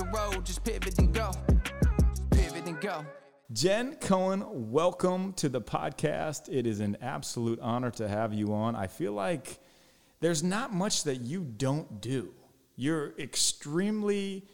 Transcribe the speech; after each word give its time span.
the 0.00 0.06
road, 0.06 0.46
just 0.46 0.64
pivot 0.64 0.98
and 0.98 1.12
go. 1.12 1.30
Pivot 2.30 2.64
and 2.66 2.80
go. 2.80 3.04
Jen 3.52 3.96
Cohen, 3.96 4.42
welcome 4.70 5.34
to 5.34 5.50
the 5.50 5.60
podcast. 5.60 6.48
It 6.50 6.66
is 6.66 6.80
an 6.80 6.96
absolute 7.02 7.60
honor 7.60 7.90
to 7.92 8.08
have 8.08 8.32
you 8.32 8.54
on. 8.54 8.74
I 8.74 8.86
feel 8.86 9.12
like 9.12 9.58
there's 10.20 10.42
not 10.42 10.72
much 10.72 11.04
that 11.04 11.16
you 11.16 11.42
don't 11.42 12.00
do. 12.00 12.32
You're 12.76 13.12
extremely 13.18 14.46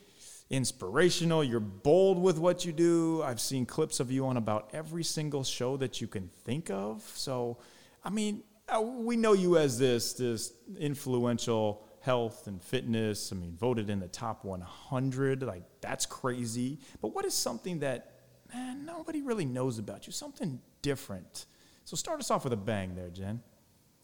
inspirational. 0.50 1.44
You're 1.44 1.60
bold 1.60 2.20
with 2.20 2.38
what 2.38 2.64
you 2.64 2.72
do. 2.72 3.22
I've 3.22 3.40
seen 3.40 3.66
clips 3.66 4.00
of 4.00 4.10
you 4.10 4.26
on 4.26 4.36
about 4.36 4.70
every 4.72 5.04
single 5.04 5.44
show 5.44 5.76
that 5.76 6.00
you 6.00 6.08
can 6.08 6.28
think 6.44 6.70
of. 6.70 7.08
So, 7.14 7.58
I 8.02 8.10
mean, 8.10 8.42
uh, 8.68 8.80
we 8.80 9.16
know 9.16 9.32
you 9.32 9.58
as 9.58 9.78
this 9.78 10.14
this 10.14 10.52
influential 10.76 11.85
health 12.06 12.46
and 12.46 12.62
fitness. 12.62 13.32
I 13.32 13.36
mean, 13.36 13.56
voted 13.58 13.90
in 13.90 13.98
the 13.98 14.06
top 14.06 14.44
100. 14.44 15.42
Like 15.42 15.64
that's 15.80 16.06
crazy. 16.06 16.78
But 17.02 17.08
what 17.08 17.24
is 17.24 17.34
something 17.34 17.80
that 17.80 18.12
man 18.54 18.86
nobody 18.86 19.22
really 19.22 19.44
knows 19.44 19.78
about 19.78 20.06
you? 20.06 20.12
Something 20.12 20.60
different. 20.82 21.46
So 21.84 21.96
start 21.96 22.20
us 22.20 22.30
off 22.30 22.44
with 22.44 22.52
a 22.52 22.56
bang, 22.56 22.94
there, 22.94 23.10
Jen. 23.10 23.42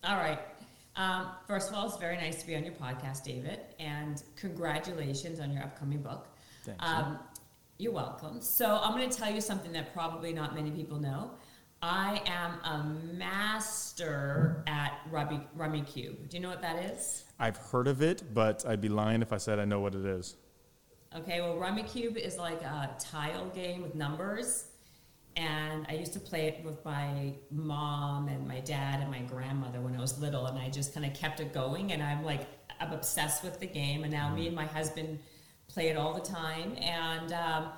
All 0.05 0.17
right. 0.17 0.41
Um, 0.97 1.29
first 1.47 1.71
of 1.71 1.77
all, 1.77 1.87
it's 1.87 1.97
very 1.97 2.17
nice 2.17 2.41
to 2.41 2.47
be 2.47 2.57
on 2.57 2.65
your 2.65 2.75
podcast, 2.75 3.23
David, 3.25 3.61
and 3.79 4.23
congratulations 4.37 5.41
on 5.41 5.53
your 5.53 5.63
upcoming 5.63 6.03
book. 6.03 6.27
Thank 6.65 6.81
you. 6.83 6.87
Um, 6.87 7.19
you're 7.79 7.93
welcome. 7.93 8.41
So 8.41 8.79
I'm 8.83 8.97
going 8.97 9.09
to 9.09 9.17
tell 9.17 9.33
you 9.33 9.41
something 9.41 9.73
that 9.73 9.93
probably 9.93 10.33
not 10.33 10.55
many 10.55 10.71
people 10.71 10.99
know. 10.99 11.31
I 11.83 12.23
am 12.27 12.61
a 12.63 12.85
master 13.15 14.63
at 14.69 15.01
Rummy, 15.11 15.41
Rummikub. 15.59 16.29
Do 16.29 16.37
you 16.37 16.41
know 16.41 16.49
what 16.49 16.63
that 16.63 16.85
is? 16.85 17.25
I've 17.41 17.57
heard 17.57 17.89
of 17.89 18.03
it, 18.03 18.23
but 18.33 18.65
I'd 18.65 18.81
be 18.81 18.89
lying 18.89 19.21
if 19.21 19.33
I 19.33 19.39
said 19.39 19.59
I 19.59 19.65
know 19.65 19.81
what 19.81 19.97
it 19.97 20.05
is. 20.05 20.37
Okay, 21.17 21.41
well, 21.41 21.57
Rummikub 21.57 22.17
is 22.17 22.39
like 22.39 22.63
a 22.63 22.91
tile 23.01 23.49
game 23.49 23.83
with 23.83 23.97
numbers. 23.97 24.67
And 25.35 25.85
I 25.89 25.95
used 25.95 26.13
to 26.13 26.21
play 26.21 26.47
it 26.47 26.65
with 26.65 26.85
my 26.85 27.33
mom 27.51 28.29
and 28.29 28.47
my 28.47 28.61
dad 28.61 29.01
and 29.01 29.11
my 29.11 29.21
grandmother 29.23 29.81
when 29.81 29.97
I 29.97 30.01
was 30.01 30.21
little. 30.21 30.47
And 30.47 30.59
I 30.59 30.69
just 30.69 30.95
kind 30.95 31.05
of 31.05 31.15
kept 31.15 31.41
it 31.41 31.53
going. 31.53 31.91
And 31.91 32.01
I'm 32.01 32.23
like, 32.23 32.47
I'm 32.81 32.93
obsessed 32.93 33.43
with 33.43 33.59
the 33.59 33.67
game. 33.67 34.05
And 34.05 34.13
now 34.13 34.33
me 34.33 34.47
and 34.47 34.55
my 34.55 34.67
husband 34.67 35.19
play 35.67 35.89
it 35.89 35.97
all 35.97 36.15
the 36.15 36.21
time. 36.21 36.77
And, 36.81 37.33
um, 37.33 37.69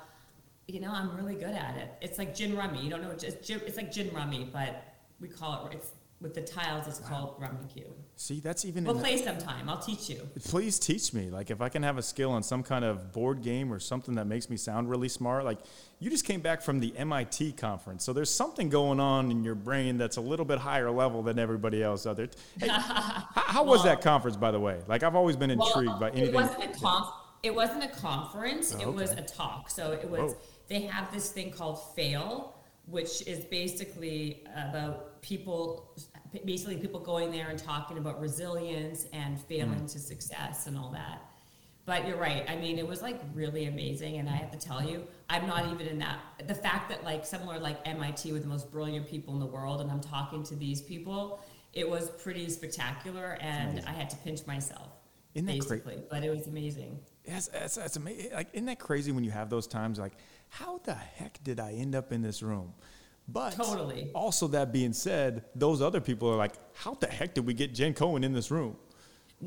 you 0.67 0.79
know, 0.79 0.91
I'm 0.91 1.15
really 1.15 1.35
good 1.35 1.53
at 1.53 1.75
it. 1.77 1.89
It's 2.01 2.17
like 2.17 2.35
gin 2.35 2.55
rummy. 2.55 2.81
You 2.83 2.89
don't 2.89 3.01
know, 3.01 3.11
it's, 3.11 3.23
gin, 3.47 3.61
it's 3.65 3.77
like 3.77 3.91
gin 3.91 4.11
rummy, 4.13 4.49
but 4.51 4.83
we 5.19 5.27
call 5.27 5.67
it, 5.67 5.75
it's 5.75 5.91
with 6.21 6.33
the 6.33 6.41
tiles, 6.41 6.87
it's 6.87 6.99
called 6.99 7.35
Rummy 7.39 7.59
Cube. 7.71 7.87
See, 8.15 8.39
that's 8.39 8.63
even. 8.63 8.85
We'll 8.85 8.95
in 8.95 9.01
the- 9.01 9.07
play 9.07 9.17
sometime. 9.21 9.69
I'll 9.69 9.77
teach 9.81 10.09
you. 10.09 10.27
Please 10.45 10.79
teach 10.79 11.13
me. 11.13 11.29
Like, 11.29 11.51
if 11.51 11.59
I 11.61 11.67
can 11.67 11.83
have 11.83 11.97
a 11.97 12.01
skill 12.01 12.31
on 12.31 12.41
some 12.41 12.63
kind 12.63 12.85
of 12.85 13.11
board 13.11 13.41
game 13.43 13.71
or 13.71 13.79
something 13.79 14.15
that 14.15 14.25
makes 14.25 14.49
me 14.49 14.55
sound 14.55 14.89
really 14.89 15.09
smart. 15.09 15.43
Like, 15.43 15.59
you 15.99 16.09
just 16.09 16.23
came 16.25 16.39
back 16.39 16.61
from 16.61 16.79
the 16.79 16.95
MIT 16.97 17.51
conference, 17.53 18.05
so 18.05 18.13
there's 18.13 18.29
something 18.33 18.69
going 18.69 19.01
on 19.01 19.29
in 19.29 19.43
your 19.43 19.55
brain 19.55 19.97
that's 19.97 20.15
a 20.15 20.21
little 20.21 20.45
bit 20.45 20.57
higher 20.57 20.89
level 20.89 21.21
than 21.21 21.37
everybody 21.37 21.83
else 21.83 22.07
out 22.07 22.15
there. 22.15 22.29
Hey, 22.59 22.67
how, 22.71 23.27
how 23.35 23.63
was 23.65 23.83
that 23.83 24.01
conference, 24.01 24.37
by 24.37 24.51
the 24.51 24.59
way? 24.59 24.79
Like, 24.87 25.03
I've 25.03 25.15
always 25.15 25.35
been 25.35 25.51
intrigued 25.51 25.89
Well, 25.89 25.99
by 25.99 26.07
It 26.09 26.15
anything. 26.15 26.33
wasn't 26.33 26.63
a 26.63 26.79
conf. 26.79 27.07
It 27.43 27.53
wasn't 27.53 27.83
a 27.83 27.89
conference. 27.89 28.73
Oh, 28.75 28.81
It 28.81 28.91
was 28.93 29.11
a 29.11 29.21
talk. 29.21 29.69
So 29.69 29.91
it 29.91 30.09
was. 30.09 30.31
Whoa. 30.31 30.37
They 30.67 30.81
have 30.81 31.11
this 31.13 31.29
thing 31.31 31.51
called 31.51 31.79
Fail, 31.95 32.55
which 32.87 33.21
is 33.27 33.45
basically 33.45 34.43
about 34.55 35.21
people, 35.21 35.95
basically 36.45 36.77
people 36.77 36.99
going 36.99 37.31
there 37.31 37.49
and 37.49 37.57
talking 37.57 37.97
about 37.97 38.19
resilience 38.19 39.05
and 39.13 39.39
failing 39.41 39.79
Hmm. 39.79 39.85
to 39.87 39.99
success 39.99 40.67
and 40.67 40.77
all 40.77 40.89
that. 40.91 41.21
But 41.85 42.07
you're 42.07 42.17
right. 42.17 42.43
I 42.49 42.55
mean, 42.55 42.79
it 42.79 42.87
was 42.87 43.03
like 43.03 43.19
really 43.35 43.65
amazing, 43.65 44.17
and 44.17 44.27
I 44.27 44.33
have 44.33 44.49
to 44.51 44.57
tell 44.57 44.83
you, 44.83 45.05
I'm 45.29 45.45
not 45.45 45.71
even 45.71 45.85
in 45.85 45.99
that. 45.99 46.19
The 46.47 46.55
fact 46.55 46.89
that 46.89 47.03
like 47.03 47.25
somewhere 47.27 47.59
like 47.59 47.77
MIT 47.87 48.31
with 48.31 48.41
the 48.41 48.47
most 48.47 48.71
brilliant 48.71 49.07
people 49.07 49.35
in 49.35 49.39
the 49.39 49.45
world, 49.45 49.81
and 49.81 49.91
I'm 49.91 50.01
talking 50.01 50.41
to 50.45 50.55
these 50.55 50.81
people, 50.81 51.39
it 51.73 51.87
was 51.87 52.09
pretty 52.09 52.49
spectacular, 52.49 53.37
and 53.39 53.83
I 53.85 53.91
had 53.91 54.09
to 54.11 54.15
pinch 54.17 54.47
myself 54.47 54.89
Isn't 55.35 55.45
that 55.47 55.81
cra- 55.83 55.91
But 56.09 56.23
it 56.23 56.29
was 56.31 56.47
amazing. 56.47 56.97
Yes, 57.23 57.49
that's, 57.49 57.75
that's 57.75 57.97
amazing. 57.97 58.31
Like, 58.33 58.47
isn't 58.53 58.65
that 58.67 58.79
crazy 58.79 59.11
when 59.11 59.23
you 59.23 59.31
have 59.31 59.49
those 59.49 59.67
times? 59.67 59.99
Like, 59.99 60.13
how 60.59 60.79
the 60.85 60.93
heck 60.93 61.43
did 61.43 61.59
I 61.59 61.73
end 61.73 61.95
up 61.95 62.13
in 62.13 62.21
this 62.21 62.41
room? 62.41 62.73
But 63.27 63.51
Totally. 63.51 64.09
Also, 64.13 64.47
that 64.49 64.71
being 64.71 64.93
said, 64.93 65.43
those 65.53 65.81
other 65.81 65.99
people 65.99 66.29
are 66.29 66.37
like, 66.37 66.53
how 66.73 66.93
the 66.93 67.07
heck 67.07 67.33
did 67.33 67.45
we 67.45 67.53
get 67.53 67.73
Jen 67.73 67.93
Cohen 67.93 68.23
in 68.23 68.31
this 68.31 68.51
room? 68.51 68.77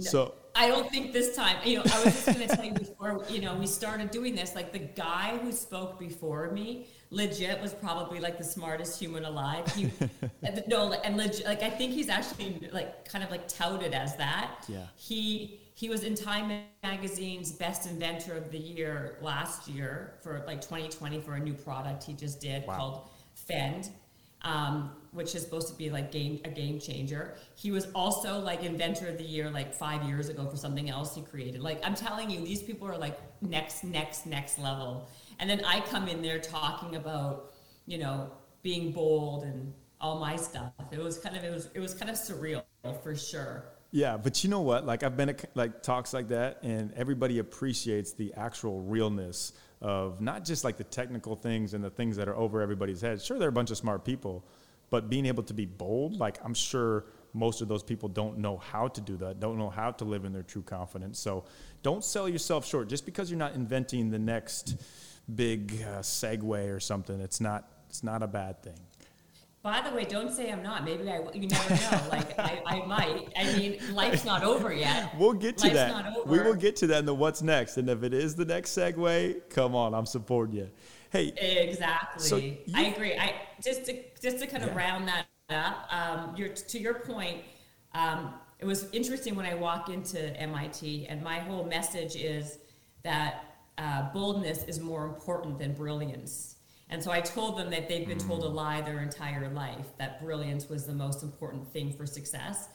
So 0.01 0.35
I 0.55 0.69
don't 0.69 0.89
think 0.91 1.13
this 1.13 1.35
time. 1.35 1.57
You 1.65 1.79
know, 1.79 1.83
I 1.91 2.05
was 2.05 2.15
just 2.15 2.27
going 2.27 2.47
to 2.47 2.57
tell 2.57 2.65
you 2.65 2.73
before. 2.73 3.25
You 3.31 3.41
know, 3.41 3.55
we 3.57 3.67
started 3.67 4.11
doing 4.11 4.35
this. 4.35 4.55
Like 4.55 4.73
the 4.73 4.81
guy 4.81 5.39
who 5.39 5.51
spoke 5.51 5.99
before 5.99 6.51
me, 6.51 6.89
legit 7.11 7.61
was 7.61 7.73
probably 7.73 8.21
like 8.21 8.37
the 8.37 8.45
smartest 8.45 8.99
human 8.99 9.25
alive. 9.25 9.67
He, 9.75 9.91
no, 10.69 10.93
and 10.93 11.17
legit, 11.17 11.47
like 11.47 11.63
I 11.63 11.71
think 11.71 11.93
he's 11.93 12.11
actually 12.11 12.69
like 12.71 13.09
kind 13.09 13.25
of 13.25 13.31
like 13.31 13.49
touted 13.49 13.95
as 13.95 14.15
that. 14.17 14.65
Yeah. 14.69 14.87
He 14.95 15.61
he 15.79 15.89
was 15.89 16.03
in 16.03 16.17
Time 16.17 16.65
Magazine's 16.83 17.53
Best 17.53 17.89
Inventor 17.89 18.35
of 18.37 18.51
the 18.51 18.59
Year 18.59 19.17
last 19.23 19.69
year 19.69 20.15
for 20.23 20.43
like 20.45 20.61
2020 20.61 21.21
for 21.21 21.35
a 21.35 21.39
new 21.39 21.55
product 21.55 22.03
he 22.03 22.15
just 22.15 22.41
did 22.41 22.67
Wow. 22.67 22.77
called 22.77 23.11
Fend. 23.35 23.91
Um, 24.43 24.93
which 25.11 25.35
is 25.35 25.43
supposed 25.43 25.67
to 25.69 25.75
be 25.75 25.91
like 25.91 26.13
game 26.13 26.41
a 26.45 26.49
game 26.49 26.79
changer. 26.79 27.35
He 27.57 27.73
was 27.73 27.89
also 27.93 28.39
like 28.39 28.63
inventor 28.63 29.09
of 29.09 29.19
the 29.19 29.25
year 29.25 29.51
like 29.51 29.75
five 29.75 30.05
years 30.05 30.29
ago 30.29 30.47
for 30.47 30.57
something 30.57 30.89
else 30.89 31.15
he 31.15 31.23
created. 31.23 31.61
Like 31.61 31.85
I'm 31.85 31.97
telling 31.97 32.31
you, 32.31 32.41
these 32.41 32.63
people 32.63 32.87
are 32.87 32.97
like 32.97 33.19
next, 33.43 33.83
next, 33.83 34.27
next 34.27 34.59
level. 34.61 35.09
And 35.41 35.51
then 35.51 35.65
I 35.65 35.81
come 35.81 36.07
in 36.07 36.23
there 36.23 36.39
talking 36.39 36.95
about, 36.95 37.53
you 37.87 37.99
know, 37.99 38.31
being 38.63 38.93
bold 38.93 39.43
and 39.43 39.73
all 40.01 40.21
my 40.21 40.37
stuff. 40.37 40.73
It 40.93 41.01
was 41.01 41.19
kind 41.19 41.37
of 41.37 41.43
it 41.43 41.53
was 41.53 41.69
it 41.75 41.81
was 41.81 41.95
kind 41.95 42.11
of 42.11 42.17
surreal 42.17 42.63
for 43.03 43.17
sure. 43.17 43.65
Yeah, 43.91 44.19
but 44.19 44.45
you 44.45 44.51
know 44.51 44.61
what? 44.61 44.85
Like 44.85 45.03
I've 45.03 45.17
been 45.17 45.31
at 45.31 45.45
like 45.55 45.83
talks 45.83 46.13
like 46.13 46.29
that, 46.29 46.63
and 46.63 46.93
everybody 46.95 47.39
appreciates 47.39 48.13
the 48.13 48.35
actual 48.35 48.81
realness 48.81 49.53
of 49.81 50.21
not 50.21 50.45
just 50.45 50.65
like 50.65 50.77
the 50.77 50.85
technical 50.85 51.37
things 51.37 51.73
and 51.73 51.83
the 51.83 51.91
things 51.91 52.17
that 52.17 52.29
are 52.29 52.37
over 52.37 52.61
everybody's 52.61 53.01
head. 53.01 53.23
Sure, 53.23 53.39
they're 53.39 53.49
a 53.49 53.53
bunch 53.53 53.71
of 53.71 53.79
smart 53.79 54.05
people, 54.05 54.45
but 54.91 55.09
being 55.09 55.25
able 55.25 55.43
to 55.45 55.55
be 55.55 55.65
bold, 55.65 56.19
like 56.19 56.39
I'm 56.45 56.53
sure 56.55 57.07
most 57.33 57.63
of 57.63 57.69
those 57.69 57.83
people 57.83 58.09
don't 58.09 58.39
know 58.39 58.59
how 58.59 58.89
to 58.89 59.01
do 59.01 59.17
that, 59.19 59.41
don't 59.41 59.57
know 59.59 59.71
how 59.71 59.93
to 59.93 60.05
live 60.05 60.25
in 60.25 60.33
their 60.33 60.43
true 60.43 60.63
confidence. 60.63 61.19
So 61.19 61.45
don't 61.83 62.05
sell 62.05 62.29
yourself 62.29 62.67
short 62.67 62.89
just 62.89 63.07
because 63.07 63.31
you're 63.31 63.39
not 63.39 63.55
inventing 63.55 64.11
the 64.11 64.19
next 64.19 64.77
big 65.35 65.83
uh, 65.83 66.01
Segway 66.01 66.75
or 66.75 66.81
something. 66.81 67.21
It's 67.21 67.41
not. 67.41 67.71
It's 67.89 68.05
not 68.05 68.23
a 68.23 68.27
bad 68.27 68.63
thing. 68.63 68.79
By 69.63 69.81
the 69.81 69.95
way, 69.95 70.05
don't 70.05 70.33
say 70.33 70.51
I'm 70.53 70.63
not. 70.63 70.85
Maybe 70.85 71.11
I 71.11 71.21
you 71.35 71.49
never 71.49 71.75
know. 71.75 72.09
Like 72.11 72.39
I, 72.39 72.63
I 72.65 72.87
might. 72.87 73.29
I 73.37 73.57
mean, 73.57 73.79
life's 73.93 74.25
not 74.25 74.45
over 74.45 74.73
yet. 74.73 75.13
We'll 75.19 75.33
get 75.33 75.59
to 75.59 75.65
Life's 75.65 75.75
that. 75.77 75.91
not 75.91 76.17
over. 76.17 76.31
We 76.31 76.39
will 76.41 76.55
get 76.55 76.77
to 76.77 76.87
that 76.89 77.01
in 77.01 77.07
the 77.07 77.15
what's 77.15 77.43
next. 77.43 77.77
And 77.77 77.91
if 77.91 78.03
it 78.05 78.15
is 78.15 78.37
the 78.37 78.45
next 78.45 78.71
Segway, 78.77 79.41
come 79.51 79.75
on, 79.75 79.95
I'm 79.95 80.07
supporting 80.07 80.57
you. 80.57 80.71
Hey, 81.11 81.29
Exactly. 81.37 82.23
So 82.23 82.37
you- 82.37 82.57
I 82.75 82.85
agree. 82.87 83.15
I 83.17 83.35
just 83.63 83.85
to 83.87 83.95
just 84.23 84.39
to 84.39 84.47
kind 84.47 84.63
of 84.63 84.71
Yeah. 84.71 84.77
round 84.77 85.09
that 85.09 85.27
up. 85.51 85.89
Um, 85.93 86.37
your 86.37 86.49
to 86.51 86.79
your 86.79 86.95
point. 87.01 87.43
Um, 87.95 88.35
it 88.61 88.65
was 88.67 88.89
interesting 88.93 89.35
when 89.35 89.47
I 89.47 89.55
walk 89.55 89.89
into 89.89 90.19
MIT, 90.41 91.07
and 91.09 91.23
my 91.23 91.39
whole 91.41 91.65
message 91.65 92.17
is 92.17 92.59
that 93.03 93.45
uh, 93.79 94.13
boldness 94.13 94.65
is 94.65 94.81
more 94.81 95.07
important 95.07 95.59
than 95.59 95.73
brilliance. 95.73 96.57
And 96.91 97.03
so 97.03 97.11
I 97.11 97.21
told 97.21 97.59
them 97.59 97.71
that 97.71 97.89
they've 97.89 98.07
been 98.07 98.19
told 98.19 98.45
a 98.45 98.49
mm. 98.49 98.55
lie 98.55 98.81
their 98.81 99.01
entire 99.01 99.49
life 99.51 99.87
that 99.99 100.23
brilliance 100.23 100.69
was 100.69 100.87
the 100.87 100.95
most 100.95 101.23
important 101.23 101.71
thing 101.73 101.93
for 101.93 102.07
success. 102.07 102.69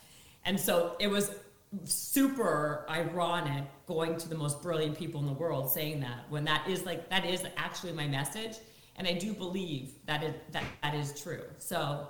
And 0.46 0.60
so 0.60 0.96
it 1.00 1.08
was 1.08 1.32
super 1.86 2.86
ironic 2.90 3.64
going 3.88 4.18
to 4.18 4.30
the 4.30 4.36
most 4.36 4.62
brilliant 4.62 4.98
people 4.98 5.20
in 5.20 5.26
the 5.26 5.34
world 5.34 5.72
saying 5.72 6.00
that 6.02 6.30
when 6.30 6.44
that 6.44 6.68
is 6.70 6.86
like 6.86 7.10
that 7.10 7.26
is 7.26 7.44
actually 7.58 7.92
my 7.92 8.06
message 8.06 8.58
and 8.98 9.08
i 9.08 9.14
do 9.14 9.34
believe 9.34 9.94
that 10.06 10.22
it 10.22 10.52
that 10.52 10.64
that 10.84 10.94
is 10.94 11.20
true 11.20 11.42
so 11.58 12.06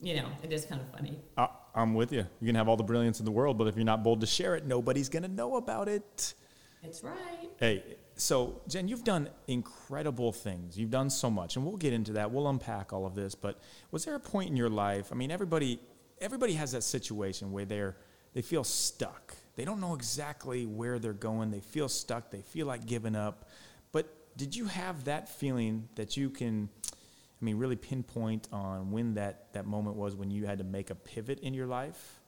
you 0.00 0.16
know 0.16 0.26
it 0.42 0.52
is 0.52 0.64
kind 0.64 0.80
of 0.80 0.90
funny 0.90 1.16
I, 1.38 1.46
I'm 1.74 1.94
with 1.94 2.12
you. 2.12 2.26
You 2.40 2.46
can 2.46 2.54
have 2.56 2.68
all 2.68 2.76
the 2.76 2.82
brilliance 2.82 3.18
in 3.18 3.24
the 3.24 3.30
world, 3.30 3.56
but 3.56 3.66
if 3.66 3.76
you're 3.76 3.84
not 3.84 4.02
bold 4.02 4.20
to 4.20 4.26
share 4.26 4.54
it, 4.56 4.66
nobody's 4.66 5.08
going 5.08 5.22
to 5.22 5.28
know 5.28 5.56
about 5.56 5.88
it. 5.88 6.34
it's 6.82 7.02
right 7.02 7.50
Hey, 7.58 7.96
so 8.22 8.60
Jen, 8.68 8.88
you've 8.88 9.04
done 9.04 9.28
incredible 9.48 10.32
things. 10.32 10.78
You've 10.78 10.90
done 10.90 11.10
so 11.10 11.30
much, 11.30 11.56
and 11.56 11.64
we'll 11.64 11.76
get 11.76 11.92
into 11.92 12.12
that. 12.12 12.30
We'll 12.30 12.48
unpack 12.48 12.92
all 12.92 13.04
of 13.04 13.14
this. 13.14 13.34
But 13.34 13.60
was 13.90 14.04
there 14.04 14.14
a 14.14 14.20
point 14.20 14.50
in 14.50 14.56
your 14.56 14.70
life? 14.70 15.08
I 15.12 15.14
mean, 15.14 15.30
everybody, 15.30 15.80
everybody 16.20 16.54
has 16.54 16.72
that 16.72 16.82
situation 16.82 17.52
where 17.52 17.64
they're 17.64 17.96
they 18.34 18.42
feel 18.42 18.64
stuck. 18.64 19.34
They 19.56 19.64
don't 19.64 19.80
know 19.80 19.94
exactly 19.94 20.64
where 20.64 20.98
they're 20.98 21.12
going. 21.12 21.50
They 21.50 21.60
feel 21.60 21.88
stuck. 21.88 22.30
They 22.30 22.40
feel 22.40 22.66
like 22.66 22.86
giving 22.86 23.14
up. 23.14 23.48
But 23.92 24.08
did 24.38 24.56
you 24.56 24.66
have 24.66 25.04
that 25.04 25.28
feeling 25.28 25.88
that 25.96 26.16
you 26.16 26.30
can? 26.30 26.68
I 26.90 27.44
mean, 27.44 27.58
really 27.58 27.76
pinpoint 27.76 28.46
on 28.52 28.92
when 28.92 29.14
that, 29.14 29.52
that 29.52 29.66
moment 29.66 29.96
was 29.96 30.14
when 30.14 30.30
you 30.30 30.46
had 30.46 30.58
to 30.58 30.64
make 30.64 30.90
a 30.90 30.94
pivot 30.94 31.40
in 31.40 31.54
your 31.54 31.66
life, 31.66 32.20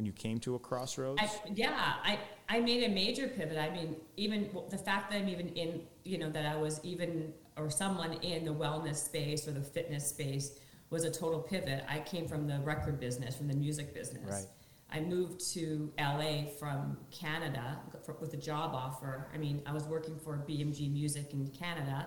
when 0.00 0.06
you 0.06 0.12
came 0.12 0.40
to 0.40 0.54
a 0.54 0.58
crossroads? 0.58 1.20
I, 1.20 1.30
yeah, 1.54 1.96
I, 2.02 2.18
I 2.48 2.60
made 2.60 2.84
a 2.84 2.88
major 2.88 3.28
pivot. 3.28 3.58
I 3.58 3.68
mean, 3.68 3.96
even 4.16 4.48
the 4.70 4.78
fact 4.78 5.10
that 5.10 5.18
I'm 5.18 5.28
even 5.28 5.50
in, 5.50 5.82
you 6.04 6.16
know, 6.16 6.30
that 6.30 6.46
I 6.46 6.56
was 6.56 6.80
even 6.82 7.34
or 7.58 7.68
someone 7.68 8.14
in 8.14 8.46
the 8.46 8.54
wellness 8.54 8.96
space 8.96 9.46
or 9.46 9.50
the 9.50 9.60
fitness 9.60 10.08
space 10.08 10.58
was 10.88 11.04
a 11.04 11.10
total 11.10 11.40
pivot. 11.40 11.84
I 11.86 12.00
came 12.00 12.26
from 12.26 12.46
the 12.46 12.60
record 12.60 12.98
business, 12.98 13.36
from 13.36 13.48
the 13.48 13.54
music 13.54 13.92
business. 13.92 14.32
Right. 14.32 14.46
I 14.90 15.00
moved 15.00 15.46
to 15.52 15.92
LA 15.98 16.46
from 16.58 16.96
Canada 17.10 17.78
for, 18.02 18.16
with 18.22 18.32
a 18.32 18.38
job 18.38 18.74
offer. 18.74 19.28
I 19.34 19.36
mean, 19.36 19.60
I 19.66 19.72
was 19.74 19.84
working 19.84 20.18
for 20.18 20.42
BMG 20.48 20.90
Music 20.90 21.34
in 21.34 21.46
Canada, 21.48 22.06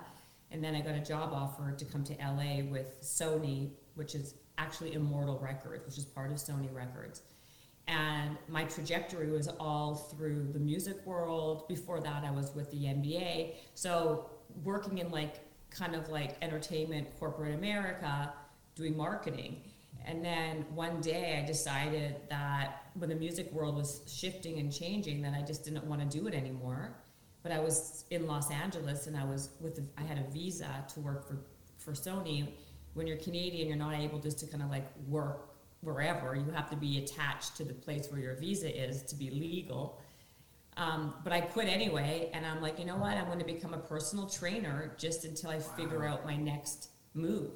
and 0.50 0.63
then 0.63 0.74
I 0.74 0.81
got 0.81 0.95
a 0.95 1.00
job 1.00 1.31
offer 1.31 1.72
to 1.78 1.86
come 1.86 2.04
to 2.06 2.13
LA 2.16 2.63
with 2.72 3.00
Sony, 3.04 3.69
which 3.94 4.16
is 4.16 4.34
actually 4.57 4.95
Immortal 4.95 5.38
Records, 5.38 5.86
which 5.86 6.00
is 6.00 6.06
part 6.06 6.31
of 6.31 6.38
Sony 6.38 6.74
Records. 6.74 7.22
And 7.88 8.38
my 8.47 8.63
trajectory 8.63 9.30
was 9.30 9.50
all 9.59 9.95
through 9.95 10.50
the 10.53 10.59
music 10.59 11.06
world. 11.06 11.68
Before 11.68 12.00
that, 12.00 12.24
I 12.24 12.31
was 12.31 12.53
with 12.56 12.71
the 12.71 12.85
NBA. 12.85 13.56
So 13.74 14.30
working 14.63 15.00
in 15.00 15.12
like 15.12 15.39
kind 15.69 15.95
of 15.95 16.09
like 16.09 16.38
entertainment, 16.41 17.07
corporate 17.19 17.56
America, 17.56 18.33
doing 18.75 18.95
marketing. 18.95 19.62
And 20.06 20.24
then 20.24 20.65
one 20.74 21.01
day 21.01 21.41
I 21.41 21.45
decided 21.45 22.15
that 22.30 22.83
when 22.95 23.09
the 23.09 23.15
music 23.15 23.51
world 23.51 23.75
was 23.75 24.01
shifting 24.07 24.59
and 24.59 24.71
changing, 24.71 25.21
that 25.21 25.33
I 25.33 25.41
just 25.41 25.63
didn't 25.63 25.85
want 25.85 26.09
to 26.09 26.18
do 26.18 26.27
it 26.27 26.33
anymore. 26.33 26.95
But 27.41 27.51
I 27.51 27.59
was 27.59 28.06
in 28.09 28.27
Los 28.27 28.51
Angeles 28.51 29.07
and 29.07 29.18
I 29.18 29.24
was 29.24 29.50
with, 29.59 29.80
I 29.97 30.03
had 30.03 30.18
a 30.18 30.30
visa 30.31 30.85
to 30.94 31.00
work 31.00 31.27
for, 31.27 31.38
for 31.77 31.91
Sony. 31.91 32.50
When 32.94 33.07
you're 33.07 33.18
Canadian, 33.18 33.68
you're 33.68 33.77
not 33.77 33.95
able 33.95 34.19
just 34.19 34.39
to 34.39 34.47
kind 34.47 34.63
of 34.63 34.69
like 34.69 34.88
work 35.07 35.53
wherever. 35.83 36.35
You 36.35 36.51
have 36.51 36.69
to 36.69 36.75
be 36.75 36.97
attached 37.03 37.57
to 37.57 37.63
the 37.63 37.74
place 37.74 38.07
where 38.09 38.19
your 38.19 38.35
visa 38.35 38.69
is 38.83 39.03
to 39.03 39.15
be 39.15 39.30
legal. 39.30 40.00
Um, 40.75 41.13
but 41.24 41.31
I 41.31 41.41
quit 41.41 41.68
anyway, 41.68 42.31
and 42.33 42.45
I'm 42.45 42.62
like, 42.62 42.80
you 42.80 42.85
know 42.85 42.95
what? 42.95 43.15
I'm 43.15 43.25
going 43.25 43.39
to 43.39 43.45
become 43.45 43.74
a 43.74 43.80
personal 43.80 44.27
trainer 44.27 44.95
just 44.97 45.24
until 45.24 45.51
I 45.51 45.59
figure 45.59 46.06
out 46.06 46.25
my 46.25 46.35
next 46.35 46.89
move. 47.13 47.51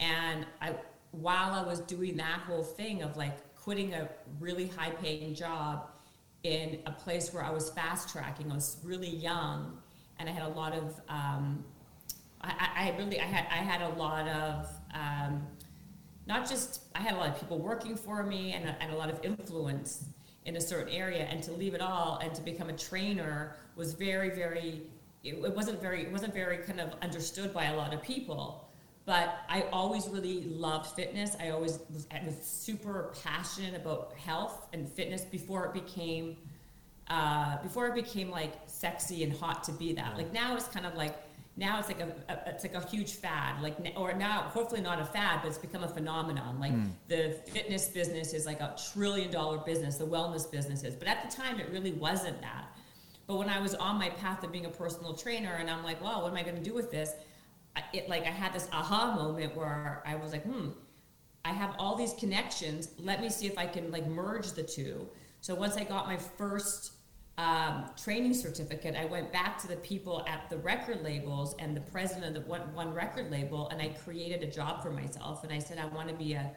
And 0.00 0.46
I, 0.62 0.74
while 1.10 1.52
I 1.52 1.62
was 1.62 1.80
doing 1.80 2.16
that 2.16 2.40
whole 2.46 2.62
thing 2.62 3.02
of 3.02 3.16
like 3.16 3.54
quitting 3.54 3.92
a 3.94 4.08
really 4.40 4.68
high 4.68 4.90
paying 4.90 5.34
job 5.34 5.90
in 6.44 6.78
a 6.86 6.92
place 6.92 7.32
where 7.32 7.44
I 7.44 7.50
was 7.50 7.70
fast 7.70 8.08
tracking, 8.08 8.50
I 8.50 8.54
was 8.54 8.78
really 8.82 9.08
young, 9.08 9.78
and 10.18 10.28
I 10.28 10.32
had 10.32 10.44
a 10.44 10.48
lot 10.48 10.72
of, 10.72 11.00
um, 11.08 11.64
I, 12.40 12.68
I 12.76 12.94
really, 12.98 13.20
I 13.20 13.24
had, 13.24 13.46
I 13.50 13.62
had 13.62 13.82
a 13.82 13.88
lot 13.98 14.28
of, 14.28 14.68
um, 14.94 15.46
not 16.26 16.48
just, 16.48 16.82
I 16.94 17.00
had 17.00 17.14
a 17.14 17.16
lot 17.16 17.28
of 17.28 17.38
people 17.38 17.58
working 17.58 17.96
for 17.96 18.22
me 18.22 18.52
and 18.52 18.68
a, 18.68 18.82
and 18.82 18.92
a 18.92 18.96
lot 18.96 19.10
of 19.10 19.22
influence 19.22 20.06
in 20.44 20.56
a 20.56 20.60
certain 20.60 20.92
area 20.92 21.22
and 21.24 21.42
to 21.42 21.52
leave 21.52 21.74
it 21.74 21.80
all 21.80 22.18
and 22.22 22.34
to 22.34 22.42
become 22.42 22.68
a 22.68 22.76
trainer 22.76 23.56
was 23.76 23.94
very 23.94 24.30
very 24.30 24.82
it, 25.22 25.34
it 25.42 25.56
wasn't 25.56 25.80
very 25.80 26.02
it 26.02 26.12
wasn't 26.12 26.34
very 26.34 26.58
kind 26.58 26.80
of 26.80 26.94
understood 27.02 27.52
by 27.52 27.64
a 27.64 27.76
lot 27.76 27.94
of 27.94 28.02
people. 28.02 28.68
But 29.06 29.40
i 29.50 29.66
always 29.70 30.08
really 30.08 30.44
loved 30.44 30.86
fitness. 30.96 31.36
I 31.38 31.50
always 31.50 31.78
was, 31.92 32.06
was 32.24 32.36
super 32.42 33.12
passionate 33.22 33.74
about 33.74 34.14
health 34.16 34.68
and 34.72 34.88
fitness 34.88 35.22
before 35.22 35.66
it 35.66 35.74
became 35.74 36.36
uh, 37.08 37.62
before 37.62 37.86
it 37.86 37.94
became 37.94 38.30
like 38.30 38.54
sexy 38.66 39.24
and 39.24 39.32
hot 39.36 39.62
to 39.64 39.72
be 39.72 39.92
that. 39.94 40.16
Like 40.16 40.32
now 40.32 40.56
it's 40.56 40.68
kind 40.68 40.86
of 40.86 40.94
like 40.94 41.16
now 41.56 41.78
it's 41.78 41.88
like 41.88 42.00
a, 42.00 42.08
a, 42.28 42.50
it's 42.50 42.64
like 42.64 42.74
a 42.74 42.86
huge 42.88 43.14
fad 43.14 43.62
like 43.62 43.76
or 43.96 44.12
now 44.12 44.42
hopefully 44.42 44.80
not 44.80 45.00
a 45.00 45.04
fad 45.04 45.40
but 45.42 45.48
it's 45.48 45.58
become 45.58 45.84
a 45.84 45.88
phenomenon. 45.88 46.58
Like 46.58 46.72
mm. 46.72 46.90
the 47.08 47.38
fitness 47.46 47.88
business 47.88 48.32
is 48.32 48.46
like 48.46 48.60
a 48.60 48.74
trillion 48.92 49.30
dollar 49.30 49.58
business 49.58 49.96
the 49.96 50.06
wellness 50.06 50.50
business 50.50 50.82
is 50.82 50.94
but 50.94 51.06
at 51.06 51.28
the 51.28 51.34
time 51.34 51.60
it 51.60 51.70
really 51.70 51.92
wasn't 51.92 52.40
that. 52.40 52.76
But 53.26 53.36
when 53.38 53.48
i 53.48 53.60
was 53.60 53.74
on 53.74 53.98
my 53.98 54.10
path 54.10 54.42
of 54.42 54.52
being 54.52 54.66
a 54.66 54.70
personal 54.70 55.14
trainer 55.14 55.54
and 55.54 55.70
i'm 55.70 55.84
like 55.84 56.02
well 56.02 56.22
what 56.22 56.30
am 56.30 56.36
i 56.36 56.42
going 56.42 56.56
to 56.56 56.62
do 56.62 56.74
with 56.74 56.90
this? 56.90 57.12
It 57.92 58.08
like 58.08 58.24
i 58.24 58.30
had 58.30 58.52
this 58.52 58.68
aha 58.72 59.14
moment 59.14 59.56
where 59.56 60.02
i 60.06 60.16
was 60.16 60.32
like 60.32 60.44
hmm 60.44 60.70
i 61.44 61.52
have 61.52 61.74
all 61.78 61.94
these 61.94 62.14
connections. 62.14 62.88
Let 62.98 63.20
me 63.20 63.28
see 63.28 63.46
if 63.46 63.58
i 63.58 63.66
can 63.66 63.90
like 63.92 64.06
merge 64.06 64.52
the 64.52 64.62
two. 64.64 65.08
So 65.40 65.54
once 65.54 65.76
i 65.76 65.84
got 65.84 66.06
my 66.06 66.16
first 66.16 66.92
um, 67.36 67.90
training 67.96 68.32
certificate, 68.32 68.94
I 68.94 69.06
went 69.06 69.32
back 69.32 69.58
to 69.62 69.66
the 69.66 69.76
people 69.76 70.24
at 70.28 70.48
the 70.48 70.56
record 70.58 71.02
labels 71.02 71.56
and 71.58 71.76
the 71.76 71.80
president 71.80 72.36
of 72.36 72.44
the 72.44 72.48
one, 72.48 72.72
one 72.74 72.94
record 72.94 73.30
label, 73.30 73.68
and 73.70 73.82
I 73.82 73.88
created 73.88 74.42
a 74.42 74.50
job 74.50 74.82
for 74.82 74.90
myself. 74.90 75.42
And 75.42 75.52
I 75.52 75.58
said, 75.58 75.78
I 75.78 75.86
want 75.86 76.08
to 76.08 76.14
be 76.14 76.34
a 76.34 76.52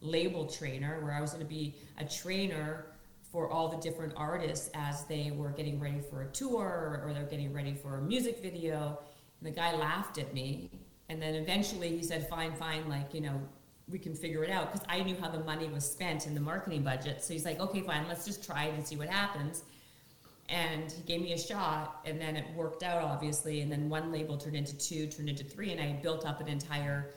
label 0.00 0.46
trainer, 0.46 1.00
where 1.00 1.12
I 1.12 1.20
was 1.20 1.32
going 1.32 1.42
to 1.42 1.48
be 1.48 1.74
a 1.98 2.04
trainer 2.04 2.86
for 3.32 3.50
all 3.50 3.68
the 3.68 3.78
different 3.78 4.12
artists 4.16 4.70
as 4.74 5.04
they 5.04 5.32
were 5.32 5.50
getting 5.50 5.80
ready 5.80 6.00
for 6.00 6.22
a 6.22 6.26
tour 6.28 7.02
or 7.04 7.12
they're 7.12 7.24
getting 7.24 7.52
ready 7.52 7.74
for 7.74 7.96
a 7.96 8.02
music 8.02 8.40
video. 8.40 8.98
And 9.40 9.52
the 9.52 9.56
guy 9.56 9.74
laughed 9.74 10.18
at 10.18 10.32
me. 10.32 10.70
And 11.08 11.20
then 11.20 11.34
eventually 11.34 11.88
he 11.96 12.02
said, 12.02 12.28
Fine, 12.28 12.54
fine, 12.54 12.88
like, 12.88 13.12
you 13.12 13.22
know, 13.22 13.40
we 13.88 13.98
can 13.98 14.14
figure 14.14 14.44
it 14.44 14.50
out. 14.50 14.72
Because 14.72 14.86
I 14.88 15.02
knew 15.02 15.16
how 15.16 15.30
the 15.30 15.40
money 15.40 15.68
was 15.68 15.90
spent 15.90 16.28
in 16.28 16.34
the 16.34 16.40
marketing 16.40 16.84
budget. 16.84 17.24
So 17.24 17.32
he's 17.32 17.44
like, 17.44 17.58
Okay, 17.58 17.80
fine, 17.80 18.06
let's 18.06 18.24
just 18.24 18.44
try 18.44 18.66
it 18.66 18.74
and 18.74 18.86
see 18.86 18.96
what 18.96 19.08
happens 19.08 19.64
and 20.52 20.92
he 20.92 21.02
gave 21.02 21.22
me 21.22 21.32
a 21.32 21.38
shot 21.38 22.02
and 22.04 22.20
then 22.20 22.36
it 22.36 22.44
worked 22.54 22.82
out 22.82 23.02
obviously 23.02 23.62
and 23.62 23.72
then 23.72 23.88
one 23.88 24.12
label 24.12 24.36
turned 24.36 24.54
into 24.54 24.76
two 24.76 25.06
turned 25.06 25.28
into 25.28 25.42
three 25.42 25.72
and 25.72 25.80
i 25.80 25.98
built 26.02 26.26
up 26.26 26.40
an 26.40 26.46
entire 26.46 27.10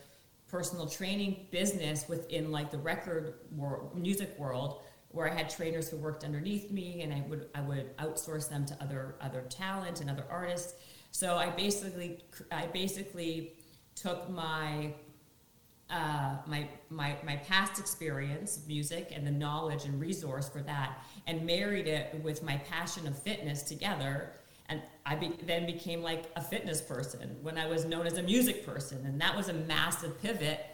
personal 0.47 0.87
training 0.87 1.45
business 1.51 2.07
within 2.07 2.51
like 2.51 2.71
the 2.71 2.77
record 2.77 3.35
world, 3.51 3.95
music 3.95 4.33
world 4.39 4.81
where 5.09 5.29
i 5.29 5.33
had 5.33 5.49
trainers 5.49 5.89
who 5.89 5.97
worked 5.97 6.23
underneath 6.23 6.71
me 6.71 7.01
and 7.01 7.13
i 7.13 7.23
would 7.27 7.47
i 7.53 7.61
would 7.61 7.95
outsource 7.97 8.49
them 8.49 8.65
to 8.65 8.75
other 8.81 9.15
other 9.21 9.41
talent 9.49 10.01
and 10.01 10.09
other 10.09 10.25
artists. 10.29 10.73
So 11.11 11.35
i 11.35 11.49
basically 11.49 12.23
i 12.51 12.67
basically 12.67 13.53
took 13.95 14.29
my 14.29 14.93
uh, 15.89 16.37
my, 16.47 16.67
my, 16.89 17.15
my 17.23 17.35
past 17.35 17.79
experience, 17.79 18.59
music, 18.67 19.11
and 19.13 19.25
the 19.25 19.31
knowledge 19.31 19.85
and 19.85 19.99
resource 19.99 20.49
for 20.49 20.61
that, 20.63 21.03
and 21.27 21.45
married 21.45 21.87
it 21.87 22.19
with 22.23 22.41
my 22.43 22.57
passion 22.57 23.07
of 23.07 23.17
fitness 23.17 23.61
together. 23.63 24.31
And 24.67 24.81
I 25.05 25.15
be, 25.15 25.33
then 25.43 25.67
became 25.67 26.01
like 26.01 26.25
a 26.35 26.41
fitness 26.41 26.81
person 26.81 27.37
when 27.43 27.57
I 27.57 27.67
was 27.67 27.85
known 27.85 28.07
as 28.07 28.17
a 28.17 28.23
music 28.23 28.65
person. 28.65 29.05
And 29.05 29.21
that 29.21 29.35
was 29.35 29.49
a 29.49 29.53
massive 29.53 30.19
pivot. 30.21 30.65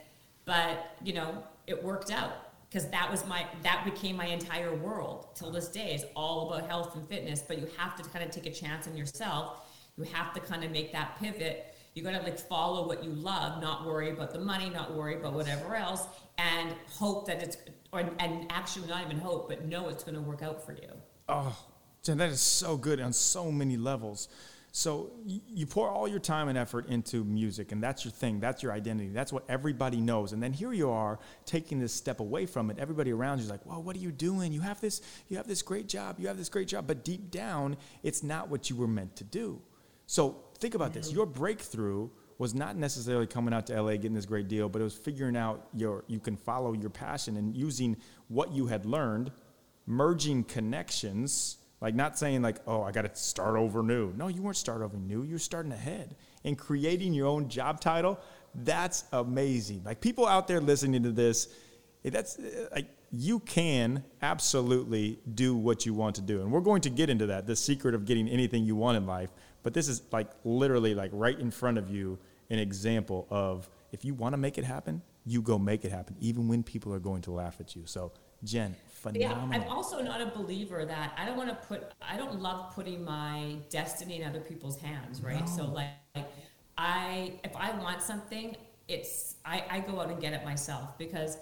But, 0.46 0.96
you 1.04 1.14
know, 1.14 1.44
it 1.68 1.84
worked 1.84 2.10
out 2.10 2.54
because 2.70 2.88
that 2.88 3.12
was 3.12 3.26
my, 3.28 3.46
that 3.64 3.84
became 3.84 4.16
my 4.16 4.28
entire 4.28 4.74
world 4.74 5.28
till 5.36 5.52
this 5.52 5.68
day 5.68 5.94
is 5.94 6.06
all 6.16 6.50
about 6.50 6.70
health 6.70 6.96
and 6.96 7.06
fitness. 7.10 7.44
But 7.46 7.60
you 7.60 7.68
have 7.78 7.98
to 7.98 8.10
kind 8.10 8.24
of 8.24 8.32
take 8.32 8.46
a 8.46 8.52
chance 8.52 8.88
on 8.88 8.96
yourself. 8.96 9.70
You 9.98 10.06
have 10.06 10.34
to 10.36 10.40
kind 10.40 10.64
of 10.64 10.72
make 10.72 10.94
that 10.94 11.20
pivot 11.20 11.71
you 11.94 12.04
got 12.04 12.12
to 12.12 12.22
like 12.22 12.40
follow 12.40 12.88
what 12.88 13.04
you 13.04 13.12
love, 13.12 13.62
not 13.62 13.86
worry 13.86 14.12
about 14.12 14.32
the 14.32 14.40
money, 14.40 14.70
not 14.70 14.96
worry 14.96 15.16
about 15.16 15.34
whatever 15.34 15.76
else, 15.76 16.06
and 16.38 16.74
hope 16.90 17.28
that 17.28 17.44
it's, 17.44 17.58
or, 17.92 18.10
and 18.20 18.46
actually 18.50 18.88
not 18.88 19.04
even 19.06 19.18
hope, 19.20 19.50
but 19.50 19.66
know 19.66 19.90
it's 19.90 20.04
going 20.04 20.16
to 20.16 20.22
work 20.22 20.42
out 20.42 20.66
for 20.66 20.74
you. 20.74 20.90
Oh, 21.28 21.58
Jen, 22.04 22.18
that 22.18 22.30
is 22.30 22.42
so 22.42 22.78
good 22.78 23.00
on 23.02 23.14
so 23.14 23.52
many 23.52 23.78
levels. 23.78 24.30
So 24.74 25.12
you 25.26 25.66
pour 25.66 25.90
all 25.90 26.08
your 26.08 26.20
time 26.20 26.48
and 26.48 26.58
effort 26.58 26.88
into 26.88 27.26
music, 27.26 27.74
and 27.74 27.84
that's 27.84 28.06
your 28.06 28.14
thing. 28.14 28.40
That's 28.40 28.64
your 28.64 28.72
identity. 28.72 29.10
That's 29.10 29.34
what 29.34 29.44
everybody 29.50 30.00
knows. 30.00 30.32
And 30.32 30.42
then 30.42 30.54
here 30.54 30.72
you 30.72 30.90
are 30.90 31.20
taking 31.46 31.78
this 31.78 31.94
step 31.94 32.22
away 32.22 32.46
from 32.46 32.72
it. 32.72 32.80
Everybody 32.80 33.12
around 33.12 33.40
you 33.40 33.44
is 33.44 33.50
like, 33.50 33.66
"Well, 33.66 33.84
what 33.84 33.98
are 33.98 34.00
you 34.00 34.14
doing? 34.14 34.54
You 34.54 34.62
have 34.62 34.80
this. 34.80 35.02
You 35.28 35.36
have 35.36 35.48
this 35.48 35.62
great 35.62 35.90
job. 35.90 36.22
You 36.22 36.28
have 36.28 36.38
this 36.38 36.48
great 36.48 36.70
job." 36.70 36.88
But 36.88 37.04
deep 37.04 37.32
down, 37.32 37.76
it's 38.02 38.24
not 38.24 38.48
what 38.48 38.70
you 38.70 38.78
were 38.78 38.88
meant 38.88 39.18
to 39.18 39.26
do. 39.26 39.62
So 40.08 40.42
think 40.62 40.76
about 40.76 40.94
this. 40.94 41.12
Your 41.12 41.26
breakthrough 41.26 42.10
was 42.38 42.56
not 42.56 42.78
necessarily 42.78 43.28
coming 43.28 43.54
out 43.54 43.68
to 43.68 43.82
LA 43.82 43.94
getting 43.94 44.14
this 44.14 44.26
great 44.26 44.48
deal, 44.48 44.70
but 44.70 44.80
it 44.80 44.84
was 44.84 44.96
figuring 44.96 45.36
out 45.36 45.68
your 45.76 46.06
you 46.08 46.20
can 46.20 46.38
follow 46.38 46.74
your 46.74 46.90
passion 46.90 47.36
and 47.38 47.56
using 47.58 47.98
what 48.30 48.54
you 48.54 48.68
had 48.68 48.86
learned, 48.86 49.32
merging 49.86 50.44
connections, 50.44 51.58
like 51.82 51.96
not 51.96 52.18
saying 52.18 52.42
like, 52.42 52.58
oh, 52.68 52.84
I 52.84 52.92
got 52.92 53.02
to 53.02 53.16
start 53.16 53.58
over 53.58 53.84
new. 53.84 54.14
No, 54.14 54.28
you 54.28 54.42
weren't 54.42 54.58
start 54.58 54.82
over 54.82 54.98
new. 54.98 55.24
You're 55.24 55.40
starting 55.40 55.72
ahead 55.72 56.16
and 56.46 56.58
creating 56.58 57.14
your 57.14 57.28
own 57.28 57.50
job 57.50 57.82
title. 57.82 58.20
That's 58.54 59.04
amazing. 59.12 59.84
Like 59.84 60.00
people 60.00 60.28
out 60.28 60.48
there 60.48 60.62
listening 60.62 61.04
to 61.04 61.12
this, 61.12 61.48
eh, 62.06 62.12
that's 62.12 62.38
eh, 62.40 62.68
like 62.74 62.88
you 63.12 63.40
can 63.40 64.04
absolutely 64.22 65.20
do 65.34 65.56
what 65.56 65.86
you 65.86 65.94
want 65.94 66.16
to 66.16 66.22
do. 66.22 66.42
And 66.42 66.52
we're 66.52 66.62
going 66.62 66.82
to 66.82 66.90
get 66.90 67.10
into 67.10 67.26
that, 67.28 67.46
the 67.46 67.56
secret 67.56 67.94
of 67.94 68.06
getting 68.06 68.28
anything 68.28 68.64
you 68.64 68.76
want 68.76 68.98
in 68.98 69.06
life. 69.06 69.32
But 69.64 69.74
this 69.74 69.88
is 69.88 70.02
like 70.12 70.30
literally 70.44 70.96
like 70.96 71.12
right 71.14 71.38
in 71.40 71.52
front 71.52 71.78
of 71.78 71.90
you 71.90 72.18
an 72.50 72.60
example 72.60 73.28
of 73.30 73.70
if 73.92 74.04
you 74.04 74.14
want 74.14 74.34
to 74.34 74.38
make 74.38 74.58
it 74.58 74.66
happen, 74.66 75.02
you 75.26 75.42
go 75.42 75.58
make 75.58 75.86
it 75.86 75.92
happen, 75.92 76.16
even 76.20 76.48
when 76.48 76.64
people 76.64 76.94
are 76.94 77.00
going 77.00 77.22
to 77.22 77.32
laugh 77.32 77.58
at 77.60 77.76
you. 77.76 77.84
So, 77.86 78.12
Jen, 78.44 78.76
phenomenal. 78.90 79.50
Yeah, 79.50 79.56
I'm 79.56 79.70
also 79.70 80.02
not 80.02 80.20
a 80.20 80.26
believer 80.26 80.84
that 80.86 81.14
I 81.18 81.26
don't 81.26 81.38
want 81.38 81.50
to 81.50 81.56
put, 81.68 81.92
I 82.02 82.18
don't 82.18 82.42
love 82.42 82.74
putting 82.74 83.06
my 83.06 83.58
destiny 83.70 84.22
in 84.22 84.28
other 84.28 84.40
people's 84.40 84.80
hands, 84.80 85.22
right? 85.22 85.42
No. 85.42 85.46
So, 85.46 85.66
like, 85.66 85.90
like, 86.16 86.28
I, 86.78 87.34
if 87.44 87.56
I 87.56 87.72
want 87.78 88.02
something, 88.02 88.56
it's, 88.88 89.36
I, 89.46 89.64
I 89.70 89.80
go 89.82 90.00
out 90.00 90.10
and 90.10 90.20
get 90.20 90.34
it 90.34 90.44
myself 90.44 90.98
because 90.98 91.38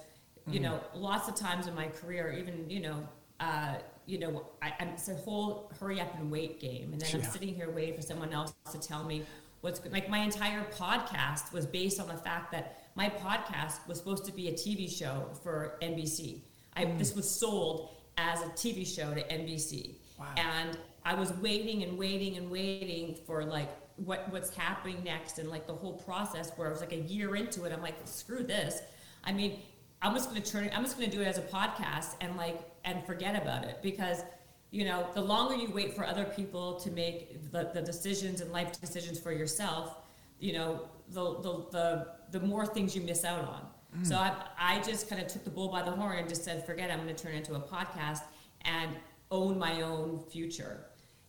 you 0.51 0.59
know, 0.59 0.79
lots 0.95 1.27
of 1.27 1.35
times 1.35 1.67
in 1.67 1.75
my 1.75 1.87
career, 1.87 2.35
even 2.37 2.69
you 2.69 2.79
know, 2.79 3.07
uh, 3.39 3.75
you 4.09 4.17
know, 4.17 4.43
I, 4.61 4.73
I'm 4.79 4.89
it's 4.89 5.07
a 5.07 5.13
whole 5.13 5.71
hurry 5.79 6.01
up 6.01 6.17
and 6.17 6.31
wait 6.31 6.59
game, 6.59 6.89
and 6.91 6.99
then 6.99 7.09
I'm 7.13 7.29
sitting 7.29 7.53
here 7.53 7.69
waiting 7.69 7.95
for 7.95 8.01
someone 8.01 8.33
else 8.33 8.53
to 8.71 8.79
tell 8.79 9.03
me 9.03 9.23
what's 9.61 9.81
like 9.91 10.09
my 10.09 10.17
entire 10.17 10.63
podcast 10.71 11.53
was 11.53 11.67
based 11.67 11.99
on 11.99 12.07
the 12.07 12.17
fact 12.17 12.51
that 12.51 12.89
my 12.95 13.07
podcast 13.07 13.87
was 13.87 13.99
supposed 13.99 14.25
to 14.25 14.31
be 14.31 14.47
a 14.47 14.53
TV 14.53 14.89
show 14.89 15.29
for 15.43 15.77
NBC. 15.83 16.41
I 16.73 16.85
mm. 16.85 16.97
this 16.97 17.15
was 17.15 17.29
sold 17.29 17.91
as 18.17 18.41
a 18.41 18.47
TV 18.47 18.85
show 18.85 19.13
to 19.13 19.21
NBC, 19.27 19.95
Wow. 20.17 20.25
and 20.37 20.77
I 21.05 21.13
was 21.13 21.31
waiting 21.33 21.83
and 21.83 21.95
waiting 21.95 22.37
and 22.37 22.49
waiting 22.49 23.15
for 23.27 23.43
like 23.43 23.69
what 23.97 24.31
what's 24.31 24.55
happening 24.55 25.03
next 25.03 25.37
and 25.37 25.49
like 25.49 25.67
the 25.67 25.75
whole 25.75 25.93
process 25.93 26.51
where 26.55 26.67
I 26.67 26.71
was 26.71 26.81
like 26.81 26.93
a 26.93 27.01
year 27.01 27.35
into 27.35 27.65
it. 27.65 27.71
I'm 27.71 27.83
like, 27.83 27.95
screw 28.05 28.43
this. 28.43 28.81
I 29.23 29.33
mean, 29.33 29.59
I'm 30.01 30.13
just 30.13 30.29
gonna 30.29 30.41
turn 30.41 30.65
it. 30.65 30.77
I'm 30.77 30.83
just 30.83 30.97
gonna 30.97 31.11
do 31.11 31.21
it 31.21 31.27
as 31.27 31.37
a 31.37 31.41
podcast 31.41 32.15
and 32.21 32.35
like 32.37 32.59
and 32.85 33.05
forget 33.05 33.41
about 33.41 33.63
it 33.65 33.79
because 33.81 34.23
you 34.71 34.85
know 34.85 35.07
the 35.13 35.21
longer 35.21 35.55
you 35.55 35.71
wait 35.71 35.95
for 35.95 36.05
other 36.05 36.25
people 36.25 36.79
to 36.81 36.91
make 36.91 37.51
the, 37.51 37.71
the 37.73 37.81
decisions 37.81 38.41
and 38.41 38.51
life 38.51 38.79
decisions 38.79 39.19
for 39.19 39.31
yourself, 39.31 39.97
you 40.39 40.53
know 40.53 40.87
the 41.09 41.39
the 41.41 41.65
the, 41.71 42.07
the 42.31 42.39
more 42.39 42.65
things 42.65 42.95
you 42.95 43.01
miss 43.01 43.25
out 43.25 43.43
on. 43.45 43.67
Mm. 43.97 44.07
So 44.07 44.15
I 44.15 44.33
I 44.57 44.81
just 44.81 45.09
kind 45.09 45.21
of 45.21 45.27
took 45.27 45.43
the 45.43 45.49
bull 45.49 45.69
by 45.69 45.81
the 45.81 45.91
horn 45.91 46.17
and 46.17 46.29
just 46.29 46.43
said, 46.43 46.65
forget. 46.65 46.89
it. 46.89 46.93
I'm 46.93 46.99
gonna 46.99 47.13
turn 47.13 47.33
it 47.33 47.37
into 47.37 47.55
a 47.55 47.59
podcast 47.59 48.21
and 48.61 48.91
own 49.31 49.57
my 49.57 49.81
own 49.81 50.19
future. 50.31 50.85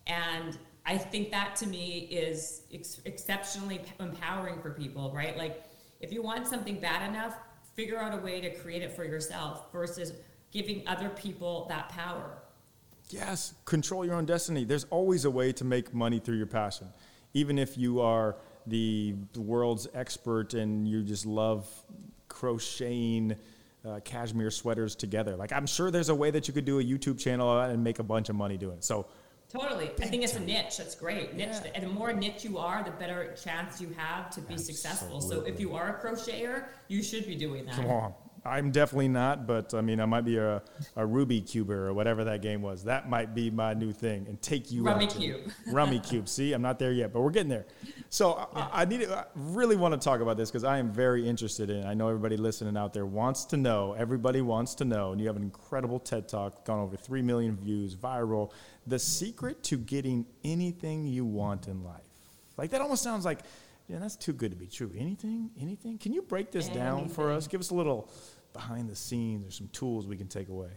And 0.07 0.57
I 0.85 0.97
think 0.97 1.31
that 1.31 1.55
to 1.57 1.67
me 1.67 2.07
is 2.11 2.63
ex- 2.73 3.01
exceptionally 3.05 3.81
empowering 3.99 4.59
for 4.61 4.71
people, 4.71 5.11
right? 5.13 5.37
Like, 5.37 5.63
if 5.99 6.11
you 6.11 6.23
want 6.23 6.47
something 6.47 6.79
bad 6.79 7.07
enough, 7.07 7.35
figure 7.73 7.99
out 7.99 8.13
a 8.13 8.21
way 8.21 8.41
to 8.41 8.53
create 8.55 8.81
it 8.81 8.91
for 8.91 9.03
yourself 9.03 9.71
versus 9.71 10.13
giving 10.51 10.87
other 10.87 11.09
people 11.09 11.65
that 11.69 11.89
power. 11.89 12.37
Yes, 13.09 13.53
control 13.65 14.05
your 14.05 14.15
own 14.15 14.25
destiny. 14.25 14.63
There's 14.63 14.85
always 14.85 15.25
a 15.25 15.31
way 15.31 15.51
to 15.53 15.65
make 15.65 15.93
money 15.93 16.19
through 16.19 16.37
your 16.37 16.47
passion. 16.47 16.87
Even 17.33 17.57
if 17.57 17.77
you 17.77 18.01
are 18.01 18.35
the 18.67 19.15
world's 19.35 19.87
expert 19.93 20.53
and 20.53 20.87
you 20.87 21.03
just 21.03 21.25
love 21.25 21.67
crocheting 22.27 23.35
uh, 23.85 23.99
cashmere 24.03 24.51
sweaters 24.51 24.95
together. 24.95 25.35
Like, 25.35 25.51
I'm 25.51 25.65
sure 25.65 25.91
there's 25.91 26.09
a 26.09 26.15
way 26.15 26.31
that 26.31 26.47
you 26.47 26.53
could 26.53 26.65
do 26.65 26.79
a 26.79 26.83
YouTube 26.83 27.19
channel 27.19 27.59
and 27.59 27.83
make 27.83 27.99
a 27.99 28.03
bunch 28.03 28.29
of 28.29 28.35
money 28.35 28.57
doing 28.57 28.77
it. 28.77 28.83
So, 28.83 29.07
Totally. 29.51 29.91
I 30.01 30.05
think 30.05 30.23
it's 30.23 30.35
a 30.35 30.39
niche. 30.39 30.77
That's 30.77 30.95
great. 30.95 31.33
Niche. 31.33 31.49
Yeah. 31.65 31.71
And 31.75 31.83
the 31.83 31.89
more 31.89 32.13
niche 32.13 32.45
you 32.45 32.57
are, 32.57 32.83
the 32.83 32.91
better 32.91 33.35
chance 33.43 33.81
you 33.81 33.89
have 33.97 34.29
to 34.31 34.41
be 34.41 34.57
successful. 34.57 35.19
So 35.19 35.41
if 35.41 35.59
you 35.59 35.75
are 35.75 35.97
a 35.97 36.01
crocheter, 36.01 36.65
you 36.87 37.03
should 37.03 37.27
be 37.27 37.35
doing 37.35 37.65
that. 37.65 37.75
come 37.75 37.87
on. 37.87 38.13
I'm 38.43 38.71
definitely 38.71 39.07
not, 39.07 39.45
but 39.45 39.73
I 39.75 39.81
mean, 39.81 39.99
I 39.99 40.05
might 40.05 40.25
be 40.25 40.37
a, 40.37 40.63
a 40.95 41.05
Ruby 41.05 41.41
Cuber 41.41 41.87
or 41.87 41.93
whatever 41.93 42.23
that 42.23 42.41
game 42.41 42.63
was. 42.63 42.83
That 42.85 43.07
might 43.07 43.35
be 43.35 43.51
my 43.51 43.75
new 43.75 43.91
thing 43.91 44.25
and 44.27 44.41
take 44.41 44.71
you 44.71 44.83
Rummy 44.83 45.05
out 45.05 45.15
Cube. 45.15 45.51
Rummikub. 45.67 46.27
See, 46.27 46.53
I'm 46.53 46.61
not 46.63 46.79
there 46.79 46.91
yet, 46.91 47.13
but 47.13 47.21
we're 47.21 47.29
getting 47.29 47.49
there. 47.49 47.67
So 48.09 48.49
I, 48.55 48.81
I 48.81 48.85
need 48.85 49.01
to, 49.01 49.15
I 49.15 49.25
really 49.35 49.75
want 49.75 49.93
to 49.93 49.99
talk 50.03 50.21
about 50.21 50.37
this 50.37 50.49
because 50.49 50.63
I 50.63 50.79
am 50.79 50.91
very 50.91 51.27
interested 51.27 51.69
in. 51.69 51.77
it. 51.83 51.85
I 51.85 51.93
know 51.93 52.07
everybody 52.07 52.35
listening 52.35 52.75
out 52.77 52.93
there 52.93 53.05
wants 53.05 53.45
to 53.45 53.57
know. 53.57 53.93
Everybody 53.93 54.41
wants 54.41 54.73
to 54.75 54.85
know, 54.85 55.11
and 55.11 55.21
you 55.21 55.27
have 55.27 55.35
an 55.35 55.43
incredible 55.43 55.99
TED 55.99 56.27
Talk, 56.27 56.65
gone 56.65 56.79
over 56.79 56.97
three 56.97 57.21
million 57.21 57.55
views, 57.55 57.95
viral. 57.95 58.51
The 58.87 58.97
secret 58.97 59.61
to 59.65 59.77
getting 59.77 60.25
anything 60.43 61.05
you 61.05 61.25
want 61.25 61.67
in 61.67 61.83
life. 61.83 62.01
Like 62.57 62.71
that 62.71 62.81
almost 62.81 63.03
sounds 63.03 63.23
like, 63.23 63.41
yeah, 63.91 63.99
that's 63.99 64.15
too 64.15 64.31
good 64.31 64.51
to 64.51 64.57
be 64.57 64.67
true. 64.67 64.89
Anything, 64.97 65.51
anything. 65.59 65.97
Can 65.97 66.13
you 66.13 66.21
break 66.21 66.49
this 66.49 66.69
down 66.69 67.09
for 67.09 67.29
us? 67.29 67.45
Give 67.45 67.59
us 67.59 67.71
a 67.71 67.75
little 67.75 68.09
behind 68.53 68.89
the 68.89 68.95
scenes 68.95 69.45
or 69.45 69.51
some 69.51 69.67
tools 69.73 70.07
we 70.07 70.15
can 70.15 70.29
take 70.29 70.47
away. 70.47 70.69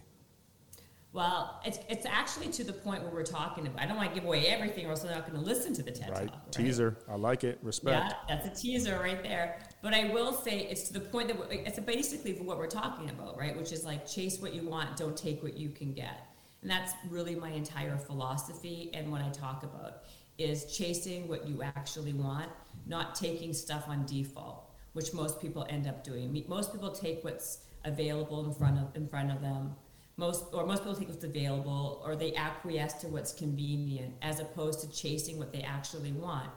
Well, 1.13 1.61
it's, 1.65 1.79
it's 1.89 2.07
actually 2.07 2.49
to 2.49 2.65
the 2.65 2.73
point 2.73 3.05
where 3.05 3.13
we're 3.13 3.23
talking 3.23 3.69
about. 3.69 3.81
I 3.81 3.87
don't 3.87 3.97
want 3.97 4.09
to 4.09 4.15
give 4.17 4.25
away 4.25 4.49
everything, 4.49 4.85
or 4.87 4.91
else 4.91 5.03
they're 5.03 5.15
not 5.15 5.31
going 5.31 5.39
to 5.39 5.47
listen 5.47 5.73
to 5.75 5.83
the 5.85 5.93
TED 5.93 6.11
Right? 6.11 6.27
Talk. 6.27 6.43
Right? 6.43 6.53
Teaser. 6.53 6.97
I 7.09 7.15
like 7.15 7.45
it. 7.45 7.61
Respect. 7.63 8.15
Yeah, 8.29 8.37
that's 8.37 8.49
a 8.49 8.63
teaser 8.63 8.99
right 8.99 9.23
there. 9.23 9.61
But 9.81 9.95
I 9.95 10.11
will 10.13 10.33
say 10.33 10.67
it's 10.69 10.89
to 10.89 10.95
the 10.95 10.99
point 10.99 11.29
that 11.29 11.37
it's 11.53 11.79
basically 11.79 12.33
what 12.33 12.59
we're 12.59 12.67
talking 12.67 13.11
about, 13.11 13.39
right? 13.39 13.57
Which 13.57 13.71
is 13.71 13.85
like 13.85 14.09
chase 14.09 14.41
what 14.41 14.55
you 14.55 14.69
want, 14.69 14.97
don't 14.97 15.17
take 15.17 15.41
what 15.41 15.57
you 15.57 15.69
can 15.69 15.93
get. 15.93 16.27
And 16.63 16.71
that's 16.71 16.93
really 17.09 17.37
my 17.37 17.51
entire 17.51 17.97
philosophy 17.97 18.91
and 18.93 19.13
what 19.13 19.23
I 19.23 19.29
talk 19.29 19.63
about 19.63 20.03
is 20.39 20.77
chasing 20.77 21.29
what 21.29 21.47
you 21.47 21.63
actually 21.63 22.13
want, 22.13 22.51
not 22.87 23.15
taking 23.15 23.53
stuff 23.53 23.89
on 23.89 24.05
default, 24.07 24.71
which 24.93 25.13
most 25.13 25.41
people 25.41 25.67
end 25.69 25.87
up 25.87 26.03
doing. 26.05 26.45
Most 26.49 26.73
people 26.73 26.91
take 26.91 27.23
what's 27.25 27.59
available 27.85 28.45
in 28.45 28.53
front 28.53 28.79
of 28.79 28.95
in 28.97 29.07
front 29.07 29.31
of 29.31 29.41
them. 29.41 29.75
Most 30.17 30.45
or 30.53 30.67
most 30.67 30.81
people 30.81 30.95
take 30.95 31.09
what's 31.09 31.25
available 31.25 32.03
or 32.05 32.17
they 32.17 32.35
acquiesce 32.35 32.95
to 32.95 33.09
what's 33.09 33.33
convenient 33.33 34.15
as 34.23 34.41
opposed 34.41 34.81
to 34.81 34.91
chasing 34.91 35.39
what 35.39 35.53
they 35.53 35.63
actually 35.63 36.13
want. 36.13 36.51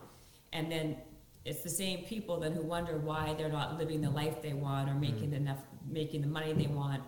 And 0.53 0.71
then 0.71 0.97
it's 1.47 1.63
the 1.63 1.69
same 1.69 2.03
people 2.03 2.39
then 2.39 2.51
who 2.51 2.61
wonder 2.61 2.97
why 2.97 3.33
they're 3.37 3.49
not 3.49 3.77
living 3.77 4.01
the 4.01 4.09
life 4.09 4.41
they 4.41 4.53
want 4.53 4.89
or 4.89 4.91
mm-hmm. 4.91 5.01
making 5.01 5.33
enough 5.33 5.59
making 5.89 6.21
the 6.21 6.27
money 6.27 6.51
they 6.51 6.67
want 6.67 7.01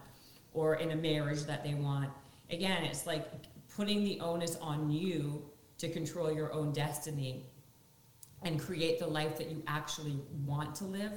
or 0.54 0.76
in 0.76 0.92
a 0.92 0.96
marriage 0.96 1.44
that 1.44 1.62
they 1.64 1.74
want 1.74 2.10
again 2.50 2.84
it's 2.86 3.06
like 3.06 3.28
putting 3.76 4.04
the 4.04 4.20
onus 4.22 4.56
on 4.58 4.90
you 4.90 5.44
to 5.80 5.90
control 5.90 6.32
your 6.32 6.54
own 6.54 6.72
destiny 6.72 7.46
and 8.44 8.60
create 8.60 9.00
the 9.00 9.08
life 9.08 9.38
that 9.38 9.50
you 9.50 9.64
actually 9.68 10.18
want 10.46 10.76
to 10.76 10.86
live 10.86 11.12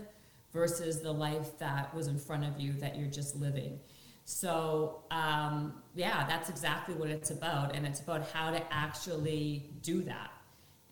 versus 0.52 1.00
the 1.00 1.12
life 1.12 1.58
that 1.58 1.94
was 1.94 2.08
in 2.08 2.18
front 2.18 2.44
of 2.44 2.60
you 2.60 2.72
that 2.74 2.96
you're 2.96 3.10
just 3.10 3.36
living. 3.36 3.78
So 4.24 5.04
um, 5.10 5.82
yeah 5.94 6.26
that's 6.26 6.48
exactly 6.48 6.94
what 6.94 7.10
it's 7.10 7.30
about 7.30 7.74
and 7.74 7.86
it's 7.86 8.00
about 8.00 8.30
how 8.30 8.50
to 8.50 8.62
actually 8.72 9.70
do 9.82 10.02
that. 10.02 10.30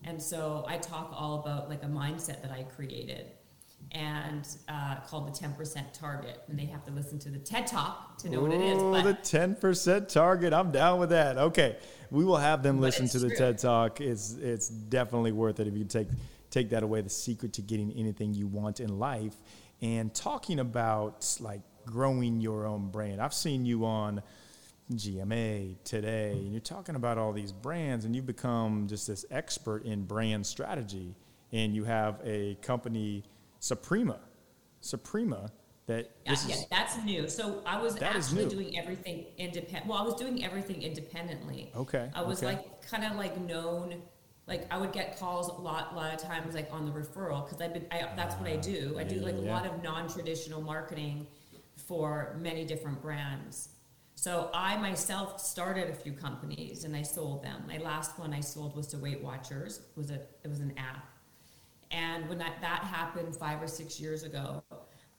And 0.03 0.21
so 0.21 0.65
I 0.67 0.77
talk 0.77 1.13
all 1.15 1.39
about 1.39 1.69
like 1.69 1.83
a 1.83 1.87
mindset 1.87 2.41
that 2.41 2.51
I 2.51 2.63
created 2.63 3.27
and 3.91 4.47
uh, 4.67 4.97
called 5.07 5.27
the 5.27 5.47
10% 5.47 5.93
target. 5.93 6.43
And 6.47 6.57
they 6.57 6.65
have 6.65 6.85
to 6.85 6.91
listen 6.91 7.19
to 7.19 7.29
the 7.29 7.39
TED 7.39 7.67
Talk 7.67 8.17
to 8.19 8.29
know 8.29 8.41
what 8.41 8.53
it 8.53 8.61
is. 8.61 8.81
But 8.81 9.03
the 9.03 9.13
ten 9.13 9.55
percent 9.55 10.09
target. 10.09 10.53
I'm 10.53 10.71
down 10.71 10.99
with 10.99 11.09
that. 11.09 11.37
Okay, 11.37 11.77
we 12.09 12.23
will 12.23 12.37
have 12.37 12.63
them 12.63 12.79
listen 12.79 13.07
to 13.09 13.19
the 13.19 13.27
true. 13.27 13.37
TED 13.37 13.57
Talk. 13.57 14.01
It's 14.01 14.33
it's 14.33 14.67
definitely 14.69 15.31
worth 15.31 15.59
it 15.59 15.67
if 15.67 15.75
you 15.75 15.85
take 15.85 16.07
take 16.49 16.69
that 16.69 16.83
away. 16.83 17.01
The 17.01 17.09
secret 17.09 17.53
to 17.53 17.61
getting 17.61 17.91
anything 17.93 18.33
you 18.33 18.47
want 18.47 18.79
in 18.79 18.99
life, 18.99 19.35
and 19.81 20.13
talking 20.13 20.59
about 20.59 21.37
like 21.39 21.61
growing 21.85 22.41
your 22.41 22.65
own 22.67 22.89
brand. 22.89 23.21
I've 23.21 23.33
seen 23.33 23.65
you 23.65 23.85
on 23.85 24.21
GMA 24.93 25.75
today, 25.83 26.33
and 26.33 26.51
you're 26.51 26.61
talking 26.61 26.95
about 26.95 27.17
all 27.17 27.33
these 27.33 27.51
brands, 27.51 28.05
and 28.05 28.15
you've 28.15 28.25
become 28.25 28.87
just 28.87 29.07
this 29.07 29.25
expert 29.31 29.83
in 29.85 30.03
brand 30.03 30.45
strategy. 30.45 31.15
And 31.53 31.75
you 31.75 31.83
have 31.83 32.21
a 32.23 32.55
company, 32.61 33.23
Suprema, 33.61 34.19
Suprema, 34.79 35.51
that 35.85 36.09
yeah, 36.25 36.31
this 36.31 36.49
yeah, 36.49 36.55
is 36.55 36.65
that's 36.71 37.03
new. 37.05 37.29
So 37.29 37.61
I 37.63 37.79
was 37.79 38.01
actually 38.01 38.47
doing 38.47 38.75
everything 38.75 39.27
independent. 39.37 39.85
Well, 39.85 39.99
I 39.99 40.01
was 40.01 40.15
doing 40.15 40.43
everything 40.43 40.81
independently. 40.81 41.71
Okay, 41.75 42.09
I 42.15 42.23
was 42.23 42.39
okay. 42.39 42.53
like 42.53 42.89
kind 42.89 43.05
of 43.05 43.17
like 43.17 43.39
known. 43.39 44.01
Like 44.47 44.65
I 44.73 44.77
would 44.77 44.91
get 44.91 45.19
calls 45.19 45.47
a 45.47 45.53
lot, 45.53 45.93
a 45.93 45.95
lot 45.95 46.11
of 46.11 46.19
times, 46.19 46.55
like 46.55 46.69
on 46.71 46.87
the 46.87 46.91
referral, 46.91 47.45
because 47.45 47.61
I've 47.61 47.71
been. 47.71 47.85
I, 47.91 48.09
that's 48.15 48.33
what 48.35 48.49
I 48.49 48.55
ah, 48.57 48.61
do. 48.61 48.97
I 48.99 49.03
do 49.03 49.17
yeah, 49.17 49.25
like 49.25 49.35
a 49.35 49.41
lot 49.41 49.67
of 49.67 49.83
non-traditional 49.83 50.63
marketing 50.63 51.27
for 51.87 52.35
many 52.41 52.65
different 52.65 52.99
brands. 52.99 53.69
So 54.15 54.49
I 54.55 54.75
myself 54.77 55.39
started 55.39 55.91
a 55.91 55.93
few 55.93 56.13
companies 56.13 56.83
and 56.83 56.95
I 56.95 57.03
sold 57.03 57.43
them. 57.43 57.63
My 57.67 57.77
last 57.77 58.17
one 58.17 58.33
I 58.33 58.39
sold 58.39 58.75
was 58.75 58.87
to 58.87 58.97
Weight 58.97 59.21
Watchers. 59.21 59.77
It 59.77 59.97
was 59.97 60.09
a 60.09 60.15
it 60.43 60.49
was 60.49 60.61
an 60.61 60.73
app. 60.77 61.10
And 61.91 62.27
when 62.29 62.37
that, 62.37 62.61
that 62.61 62.83
happened 62.83 63.35
five 63.35 63.61
or 63.61 63.67
six 63.67 63.99
years 63.99 64.23
ago, 64.23 64.63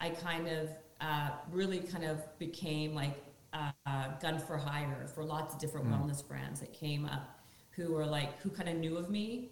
I 0.01 0.11
kind 0.11 0.49
of 0.49 0.71
uh, 1.01 1.31
really 1.51 1.81
kind 1.81 2.05
of 2.05 2.21
became 2.39 2.95
like 2.95 3.23
uh, 3.53 3.71
uh, 3.87 4.09
gun 4.21 4.39
for 4.39 4.57
hire 4.57 5.07
for 5.15 5.25
lots 5.25 5.55
of 5.55 5.61
different 5.61 5.87
wellness 5.89 6.27
brands 6.27 6.61
that 6.61 6.73
came 6.73 7.05
up 7.05 7.39
who 7.71 7.93
were 7.93 8.07
like, 8.07 8.41
who 8.41 8.51
kind 8.51 8.69
of 8.69 8.77
knew 8.77 8.97
of 8.97 9.11
me. 9.11 9.51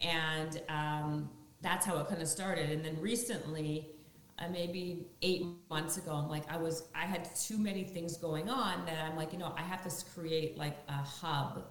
And 0.00 0.60
um, 0.68 1.30
that's 1.60 1.84
how 1.86 1.98
it 1.98 2.08
kind 2.08 2.22
of 2.22 2.28
started. 2.28 2.70
And 2.70 2.84
then 2.84 2.98
recently, 3.00 3.90
uh, 4.38 4.48
maybe 4.48 5.06
eight 5.22 5.44
months 5.70 5.96
ago, 5.96 6.12
I'm 6.12 6.28
like, 6.28 6.50
I 6.50 6.56
was, 6.56 6.84
I 6.94 7.04
had 7.06 7.28
too 7.34 7.58
many 7.58 7.84
things 7.84 8.16
going 8.16 8.48
on 8.48 8.84
that 8.86 8.98
I'm 9.04 9.16
like, 9.16 9.32
you 9.32 9.38
know, 9.38 9.54
I 9.56 9.62
have 9.62 9.82
to 9.82 10.04
create 10.14 10.58
like 10.58 10.76
a 10.88 10.92
hub 10.92 11.64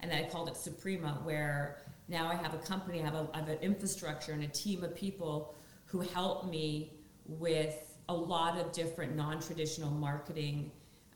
and 0.00 0.12
I 0.12 0.28
called 0.30 0.48
it 0.48 0.56
Suprema, 0.56 1.20
where 1.24 1.78
now 2.10 2.28
I 2.28 2.34
have 2.34 2.52
a 2.52 2.58
company, 2.58 3.00
I 3.00 3.04
have, 3.04 3.14
a, 3.14 3.28
I 3.32 3.38
have 3.38 3.48
an 3.48 3.58
infrastructure 3.62 4.32
and 4.32 4.42
a 4.42 4.48
team 4.48 4.84
of 4.84 4.94
people 4.94 5.54
who 5.86 6.00
help 6.00 6.50
me 6.50 6.92
with 7.26 7.96
a 8.08 8.14
lot 8.14 8.58
of 8.58 8.72
different 8.72 9.16
non-traditional 9.16 9.90
marketing 9.90 10.70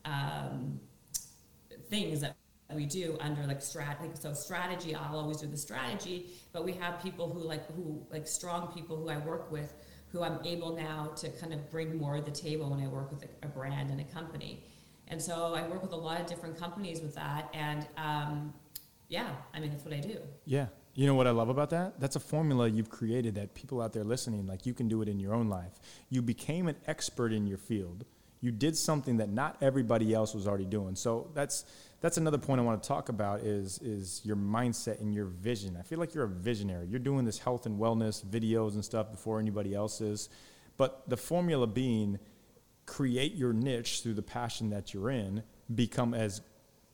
um, 0.06 0.80
things 1.90 2.20
that 2.20 2.36
we 2.72 2.86
do 2.86 3.18
under 3.20 3.42
like 3.42 3.60
strat 3.60 4.00
like 4.00 4.16
so 4.16 4.32
strategy 4.32 4.94
i'll 4.94 5.18
always 5.18 5.36
do 5.36 5.46
the 5.46 5.56
strategy 5.56 6.30
but 6.52 6.64
we 6.64 6.72
have 6.72 7.00
people 7.00 7.28
who 7.28 7.38
like 7.38 7.70
who 7.76 8.04
like 8.10 8.26
strong 8.26 8.72
people 8.72 8.96
who 8.96 9.10
i 9.10 9.18
work 9.18 9.52
with 9.52 9.74
who 10.14 10.22
I'm 10.22 10.38
able 10.44 10.76
now 10.76 11.10
to 11.16 11.28
kind 11.28 11.52
of 11.52 11.68
bring 11.72 11.98
more 11.98 12.16
to 12.16 12.22
the 12.22 12.30
table 12.30 12.70
when 12.70 12.80
I 12.80 12.86
work 12.86 13.10
with 13.10 13.24
a, 13.24 13.46
a 13.46 13.48
brand 13.48 13.90
and 13.90 14.00
a 14.00 14.04
company. 14.04 14.62
And 15.08 15.20
so 15.20 15.52
I 15.54 15.66
work 15.66 15.82
with 15.82 15.92
a 15.92 15.96
lot 15.96 16.20
of 16.20 16.26
different 16.28 16.56
companies 16.56 17.00
with 17.00 17.16
that. 17.16 17.50
And 17.52 17.84
um, 17.96 18.54
yeah, 19.08 19.34
I 19.52 19.58
mean, 19.58 19.70
that's 19.70 19.84
what 19.84 19.92
I 19.92 19.98
do. 19.98 20.18
Yeah. 20.46 20.68
You 20.94 21.06
know 21.06 21.14
what 21.14 21.26
I 21.26 21.30
love 21.30 21.48
about 21.48 21.70
that? 21.70 21.98
That's 21.98 22.14
a 22.16 22.20
formula 22.20 22.68
you've 22.68 22.90
created 22.90 23.34
that 23.34 23.54
people 23.54 23.82
out 23.82 23.92
there 23.92 24.04
listening, 24.04 24.46
like 24.46 24.64
you 24.64 24.74
can 24.74 24.88
do 24.88 25.02
it 25.02 25.08
in 25.08 25.18
your 25.18 25.34
own 25.34 25.48
life. 25.48 25.72
You 26.08 26.22
became 26.22 26.68
an 26.68 26.76
expert 26.86 27.32
in 27.32 27.46
your 27.46 27.58
field. 27.58 28.04
You 28.40 28.52
did 28.52 28.76
something 28.76 29.16
that 29.16 29.30
not 29.30 29.56
everybody 29.60 30.14
else 30.14 30.34
was 30.34 30.46
already 30.46 30.66
doing. 30.66 30.94
So 30.94 31.30
that's 31.34 31.64
that's 32.00 32.18
another 32.18 32.36
point 32.36 32.60
I 32.60 32.64
want 32.64 32.82
to 32.82 32.86
talk 32.86 33.08
about 33.08 33.40
is 33.40 33.78
is 33.78 34.20
your 34.24 34.36
mindset 34.36 35.00
and 35.00 35.14
your 35.14 35.24
vision. 35.24 35.76
I 35.78 35.82
feel 35.82 35.98
like 35.98 36.14
you're 36.14 36.24
a 36.24 36.28
visionary. 36.28 36.86
You're 36.86 37.00
doing 37.00 37.24
this 37.24 37.38
health 37.38 37.66
and 37.66 37.80
wellness 37.80 38.24
videos 38.24 38.74
and 38.74 38.84
stuff 38.84 39.10
before 39.10 39.40
anybody 39.40 39.74
else 39.74 40.00
is. 40.00 40.28
But 40.76 41.08
the 41.08 41.16
formula 41.16 41.66
being 41.66 42.18
create 42.86 43.34
your 43.34 43.52
niche 43.52 44.02
through 44.02 44.14
the 44.14 44.22
passion 44.22 44.70
that 44.70 44.92
you're 44.92 45.10
in, 45.10 45.42
become 45.74 46.14
as 46.14 46.42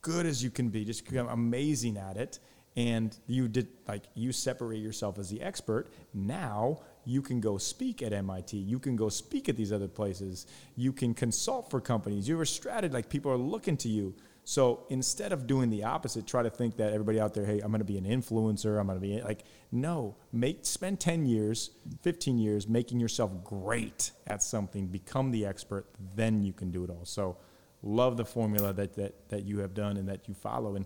good 0.01 0.25
as 0.25 0.43
you 0.43 0.49
can 0.49 0.69
be, 0.69 0.85
just 0.85 1.05
become 1.05 1.27
amazing 1.27 1.97
at 1.97 2.17
it. 2.17 2.39
And 2.77 3.17
you 3.27 3.47
did 3.47 3.67
like 3.87 4.03
you 4.13 4.31
separate 4.31 4.79
yourself 4.79 5.19
as 5.19 5.29
the 5.29 5.41
expert. 5.41 5.87
Now 6.13 6.81
you 7.03 7.21
can 7.21 7.41
go 7.41 7.57
speak 7.57 8.01
at 8.01 8.13
MIT. 8.13 8.57
You 8.57 8.79
can 8.79 8.95
go 8.95 9.09
speak 9.09 9.49
at 9.49 9.57
these 9.57 9.73
other 9.73 9.87
places. 9.87 10.47
You 10.75 10.93
can 10.93 11.13
consult 11.13 11.69
for 11.69 11.81
companies. 11.81 12.27
You're 12.27 12.41
a 12.41 12.47
strategist. 12.47 12.93
Like 12.93 13.09
people 13.09 13.31
are 13.31 13.37
looking 13.37 13.75
to 13.77 13.89
you. 13.89 14.15
So 14.43 14.85
instead 14.89 15.33
of 15.33 15.45
doing 15.45 15.69
the 15.69 15.83
opposite, 15.83 16.25
try 16.25 16.41
to 16.43 16.49
think 16.49 16.77
that 16.77 16.93
everybody 16.93 17.19
out 17.19 17.33
there, 17.33 17.45
hey, 17.45 17.59
I'm 17.59 17.69
going 17.69 17.79
to 17.79 17.85
be 17.85 17.97
an 17.97 18.05
influencer. 18.05 18.79
I'm 18.79 18.87
going 18.87 18.99
to 18.99 19.07
be 19.07 19.21
like, 19.21 19.43
no, 19.71 20.15
make 20.31 20.65
spend 20.65 20.99
10 20.99 21.25
years, 21.25 21.71
15 22.01 22.39
years 22.39 22.67
making 22.67 22.99
yourself 22.99 23.43
great 23.43 24.11
at 24.25 24.41
something, 24.41 24.87
become 24.87 25.31
the 25.31 25.45
expert, 25.45 25.85
then 26.15 26.43
you 26.43 26.53
can 26.53 26.71
do 26.71 26.83
it 26.83 26.89
all. 26.89 27.05
So 27.05 27.37
love 27.83 28.17
the 28.17 28.25
formula 28.25 28.73
that 28.73 28.95
that, 28.95 29.29
that 29.29 29.45
you 29.45 29.59
have 29.59 29.73
done 29.73 29.97
and 29.97 30.07
that 30.09 30.27
you 30.27 30.33
follow. 30.33 30.75
And 30.75 30.85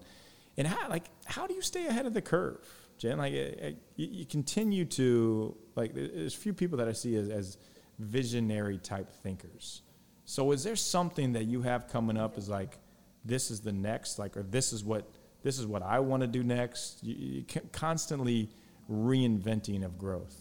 and 0.58 0.68
how 0.68 0.90
like 0.90 1.06
how 1.26 1.48
do 1.48 1.54
you 1.54 1.62
stay 1.62 1.88
ahead 1.88 2.06
of 2.06 2.14
the 2.14 2.22
curve, 2.22 2.66
Jen? 2.98 3.18
Like 3.18 3.34
uh, 3.34 3.68
uh, 3.68 3.70
you, 3.96 4.08
you 4.12 4.26
continue 4.26 4.86
to 4.86 5.56
like 5.76 5.94
there's 5.94 6.36
a 6.36 6.38
few 6.38 6.54
people 6.54 6.78
that 6.78 6.88
I 6.88 6.94
see 6.94 7.16
as, 7.16 7.30
as 7.30 7.58
visionary 8.00 8.78
type 8.78 9.12
thinkers. 9.24 9.82
So 10.26 10.52
is 10.52 10.64
there 10.64 10.76
something 10.76 11.34
that 11.34 11.46
you 11.46 11.62
have 11.62 11.88
coming 11.88 12.18
up 12.18 12.38
as 12.38 12.50
like 12.50 12.78
this 13.24 13.52
is 13.52 13.62
the 13.62 13.74
next 13.74 14.20
like 14.20 14.38
or 14.38 14.44
this 14.44 14.74
is 14.74 14.84
what 14.84 15.10
this 15.46 15.60
is 15.60 15.68
what 15.68 15.84
I 15.84 16.00
want 16.00 16.22
to 16.22 16.28
do 16.28 16.44
next. 16.44 17.04
You, 17.04 17.16
you 17.16 17.62
constantly 17.72 18.50
reinventing 18.90 19.86
of 19.86 19.98
growth. 19.98 20.36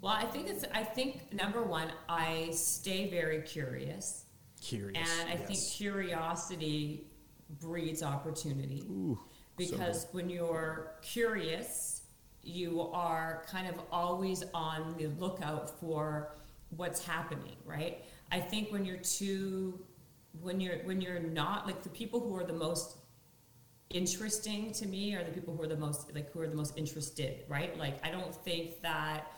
Well, 0.00 0.12
I 0.12 0.26
think 0.26 0.48
it's. 0.48 0.64
I 0.72 0.84
think 0.84 1.32
number 1.32 1.62
one, 1.62 1.88
I 2.08 2.50
stay 2.52 3.08
very 3.08 3.42
curious. 3.42 4.26
Curious. 4.60 4.96
And 4.96 5.28
I 5.28 5.34
yes. 5.34 5.46
think 5.48 5.60
curiosity 5.60 7.06
breeds 7.60 8.02
opportunity. 8.02 8.84
Ooh, 8.90 9.18
because 9.56 10.02
so 10.02 10.08
when 10.12 10.30
you're 10.30 10.92
curious, 11.02 12.02
you 12.42 12.82
are 12.92 13.44
kind 13.48 13.66
of 13.68 13.80
always 13.90 14.44
on 14.52 14.94
the 14.98 15.06
lookout 15.18 15.78
for 15.80 16.36
what's 16.70 17.04
happening, 17.04 17.56
right? 17.64 18.04
I 18.30 18.40
think 18.40 18.72
when 18.72 18.84
you're 18.84 18.96
too 18.98 19.80
when 20.40 20.60
you're 20.60 20.78
when 20.78 21.00
you're 21.00 21.20
not 21.20 21.66
like 21.66 21.82
the 21.82 21.88
people 21.88 22.20
who 22.20 22.34
are 22.36 22.44
the 22.44 22.52
most 22.52 22.96
interesting 23.90 24.72
to 24.72 24.86
me 24.86 25.14
are 25.14 25.22
the 25.22 25.30
people 25.30 25.56
who 25.56 25.62
are 25.62 25.68
the 25.68 25.76
most 25.76 26.12
like 26.14 26.32
who 26.32 26.40
are 26.40 26.48
the 26.48 26.56
most 26.56 26.76
interested 26.76 27.44
right 27.48 27.78
like 27.78 28.04
i 28.04 28.10
don't 28.10 28.34
think 28.34 28.80
that 28.82 29.30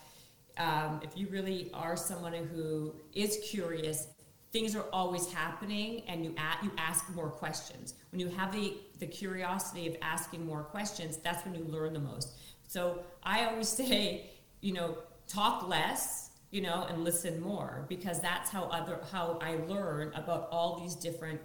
um, 0.58 1.00
if 1.02 1.14
you 1.18 1.28
really 1.28 1.70
are 1.74 1.96
someone 1.96 2.32
who 2.32 2.94
is 3.12 3.38
curious 3.44 4.08
things 4.52 4.74
are 4.74 4.86
always 4.90 5.30
happening 5.30 6.02
and 6.08 6.24
you 6.24 6.34
at, 6.38 6.58
you 6.64 6.70
ask 6.78 7.12
more 7.14 7.28
questions 7.28 7.94
when 8.16 8.26
you 8.26 8.34
have 8.34 8.52
the 8.52 8.74
the 8.98 9.06
curiosity 9.06 9.86
of 9.86 9.96
asking 10.00 10.44
more 10.46 10.62
questions 10.62 11.18
that's 11.18 11.44
when 11.44 11.54
you 11.54 11.64
learn 11.64 11.92
the 11.92 12.00
most 12.00 12.38
so 12.66 13.00
i 13.22 13.44
always 13.44 13.68
say 13.82 14.30
you 14.60 14.72
know 14.72 14.96
talk 15.28 15.68
less 15.68 16.26
you 16.50 16.62
know, 16.62 16.86
and 16.88 17.04
listen 17.04 17.40
more 17.40 17.84
because 17.88 18.20
that's 18.20 18.50
how 18.50 18.64
other 18.64 19.00
how 19.12 19.38
I 19.42 19.56
learn 19.68 20.12
about 20.14 20.48
all 20.50 20.78
these 20.80 20.94
different 20.94 21.40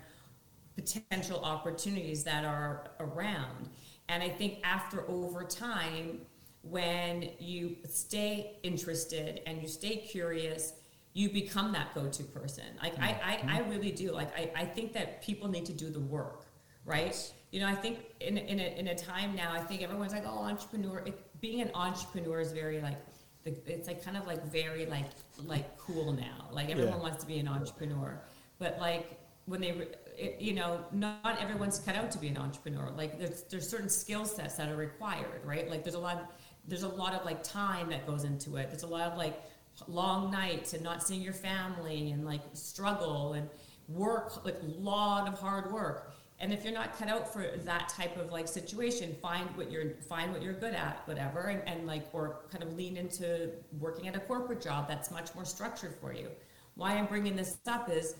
potential 0.75 1.43
opportunities 1.43 2.23
that 2.23 2.45
are 2.45 2.91
around. 2.99 3.69
And 4.09 4.21
I 4.21 4.29
think 4.29 4.59
after 4.63 5.03
over 5.09 5.43
time, 5.43 6.21
when 6.63 7.29
you 7.39 7.75
stay 7.89 8.57
interested 8.63 9.41
and 9.45 9.61
you 9.61 9.67
stay 9.67 9.97
curious, 9.97 10.73
you 11.13 11.29
become 11.29 11.71
that 11.73 11.93
go-to 11.93 12.23
person. 12.23 12.63
Like 12.81 12.93
mm-hmm. 12.93 13.03
I, 13.03 13.07
I, 13.07 13.33
I, 13.33 13.59
mm-hmm. 13.59 13.69
really 13.69 13.91
do. 13.91 14.11
Like 14.11 14.33
I, 14.37 14.51
I 14.55 14.65
think 14.65 14.93
that 14.93 15.21
people 15.23 15.49
need 15.49 15.65
to 15.65 15.73
do 15.73 15.89
the 15.89 15.99
work, 15.99 16.45
right? 16.85 17.07
Yes. 17.07 17.33
You 17.51 17.59
know, 17.59 17.67
I 17.67 17.75
think 17.75 17.99
in, 18.21 18.37
in, 18.37 18.59
a, 18.59 18.79
in 18.79 18.87
a 18.87 18.95
time 18.95 19.35
now, 19.35 19.51
I 19.51 19.59
think 19.59 19.81
everyone's 19.81 20.13
like, 20.13 20.23
oh, 20.25 20.43
entrepreneur. 20.43 21.03
It, 21.05 21.19
being 21.41 21.61
an 21.61 21.71
entrepreneur 21.73 22.39
is 22.39 22.51
very 22.51 22.79
like 22.81 22.97
the, 23.43 23.55
it's 23.65 23.87
like 23.87 24.03
kind 24.03 24.15
of 24.15 24.27
like 24.27 24.45
very 24.45 24.85
like 24.85 25.07
like 25.45 25.77
cool 25.77 26.13
now. 26.13 26.47
Like 26.51 26.69
everyone 26.69 26.93
yeah. 26.93 26.99
wants 26.99 27.23
to 27.23 27.27
be 27.27 27.39
an 27.39 27.47
entrepreneur, 27.47 28.21
but 28.59 28.77
like 28.79 29.19
when 29.45 29.59
they, 29.59 29.87
it, 30.17 30.37
you 30.39 30.53
know, 30.53 30.85
not 30.91 31.37
everyone's 31.41 31.79
cut 31.79 31.95
out 31.95 32.11
to 32.11 32.19
be 32.19 32.27
an 32.27 32.37
entrepreneur. 32.37 32.91
Like 32.95 33.19
there's 33.19 33.43
there's 33.43 33.67
certain 33.67 33.89
skill 33.89 34.25
sets 34.25 34.55
that 34.55 34.69
are 34.69 34.75
required, 34.75 35.41
right? 35.43 35.69
Like 35.69 35.83
there's 35.83 35.95
a 35.95 35.99
lot, 35.99 36.17
of, 36.17 36.27
there's 36.67 36.83
a 36.83 36.87
lot 36.87 37.13
of 37.13 37.25
like 37.25 37.43
time 37.43 37.89
that 37.89 38.05
goes 38.05 38.23
into 38.23 38.57
it. 38.57 38.69
There's 38.69 38.83
a 38.83 38.87
lot 38.87 39.11
of 39.11 39.17
like 39.17 39.41
long 39.87 40.31
nights 40.31 40.73
and 40.73 40.83
not 40.83 41.01
seeing 41.01 41.21
your 41.21 41.33
family 41.33 42.11
and 42.11 42.23
like 42.23 42.41
struggle 42.53 43.33
and 43.33 43.49
work, 43.87 44.45
like 44.45 44.57
a 44.61 44.79
lot 44.79 45.27
of 45.27 45.39
hard 45.39 45.71
work. 45.71 46.13
And 46.41 46.51
if 46.51 46.63
you're 46.63 46.73
not 46.73 46.97
cut 46.97 47.07
out 47.07 47.31
for 47.31 47.45
that 47.65 47.87
type 47.89 48.17
of 48.17 48.31
like 48.31 48.47
situation, 48.47 49.15
find 49.21 49.47
what 49.55 49.71
you're 49.71 49.91
find 50.09 50.33
what 50.33 50.41
you're 50.41 50.53
good 50.53 50.73
at, 50.73 51.03
whatever, 51.05 51.41
and, 51.41 51.61
and 51.67 51.85
like 51.85 52.07
or 52.13 52.39
kind 52.51 52.63
of 52.63 52.75
lean 52.75 52.97
into 52.97 53.51
working 53.79 54.07
at 54.07 54.15
a 54.15 54.19
corporate 54.19 54.59
job 54.59 54.87
that's 54.87 55.11
much 55.11 55.33
more 55.35 55.45
structured 55.45 55.95
for 56.01 56.13
you. 56.13 56.27
Why 56.73 56.97
I'm 56.97 57.05
bringing 57.05 57.35
this 57.35 57.57
up 57.67 57.91
is 57.91 58.15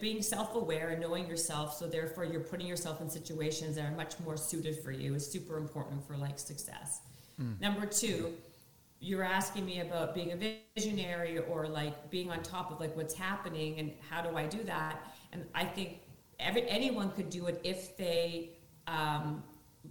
being 0.00 0.22
self-aware 0.22 0.90
and 0.90 1.00
knowing 1.00 1.26
yourself 1.26 1.74
so 1.74 1.86
therefore 1.86 2.24
you're 2.24 2.42
putting 2.42 2.66
yourself 2.66 3.00
in 3.00 3.08
situations 3.08 3.76
that 3.76 3.90
are 3.90 3.96
much 3.96 4.20
more 4.20 4.36
suited 4.36 4.78
for 4.82 4.92
you 4.92 5.14
is 5.14 5.26
super 5.26 5.56
important 5.56 6.06
for 6.06 6.14
like 6.16 6.38
success 6.38 7.00
mm. 7.40 7.58
number 7.58 7.86
two 7.86 8.34
you're 9.00 9.22
asking 9.22 9.64
me 9.64 9.80
about 9.80 10.14
being 10.14 10.32
a 10.32 10.58
visionary 10.76 11.38
or 11.38 11.66
like 11.66 12.10
being 12.10 12.30
on 12.30 12.42
top 12.42 12.70
of 12.70 12.80
like 12.80 12.94
what's 12.96 13.14
happening 13.14 13.78
and 13.78 13.92
how 14.10 14.20
do 14.20 14.36
i 14.36 14.44
do 14.46 14.62
that 14.62 15.00
and 15.32 15.42
i 15.54 15.64
think 15.64 16.00
every, 16.42 16.68
anyone 16.68 17.10
could 17.10 17.30
do 17.30 17.46
it 17.46 17.60
if 17.64 17.96
they 17.96 18.50
um, 18.86 19.42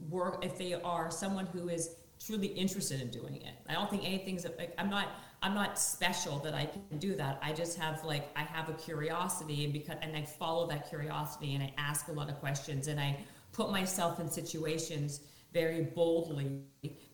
work, 0.10 0.44
if 0.44 0.58
they 0.58 0.74
are 0.74 1.12
someone 1.12 1.46
who 1.48 1.70
is 1.70 1.96
truly 2.26 2.48
interested 2.48 3.02
in 3.02 3.10
doing 3.10 3.38
it. 3.38 3.54
I 3.68 3.74
don't 3.74 3.90
think 3.90 4.06
anything's 4.06 4.46
like 4.58 4.74
I'm 4.78 4.90
not 4.90 5.08
I'm 5.42 5.56
not 5.56 5.80
special 5.80 6.38
that 6.40 6.54
I 6.54 6.66
can 6.66 7.00
do 7.00 7.16
that. 7.16 7.40
I 7.42 7.52
just 7.52 7.78
have 7.80 8.04
like 8.04 8.30
I 8.36 8.42
have 8.42 8.70
a 8.70 8.74
curiosity 8.74 9.64
and 9.64 9.74
because 9.74 9.98
and 10.02 10.16
I 10.16 10.24
follow 10.24 10.68
that 10.68 10.88
curiosity 10.90 11.56
and 11.56 11.64
I 11.64 11.74
ask 11.78 12.08
a 12.08 12.12
lot 12.12 12.30
of 12.30 12.40
questions 12.40 12.88
and 12.88 13.00
I 13.00 13.18
put 13.52 13.72
myself 13.72 14.20
in 14.20 14.30
situations 14.30 15.22
very 15.52 15.82
boldly 15.82 16.62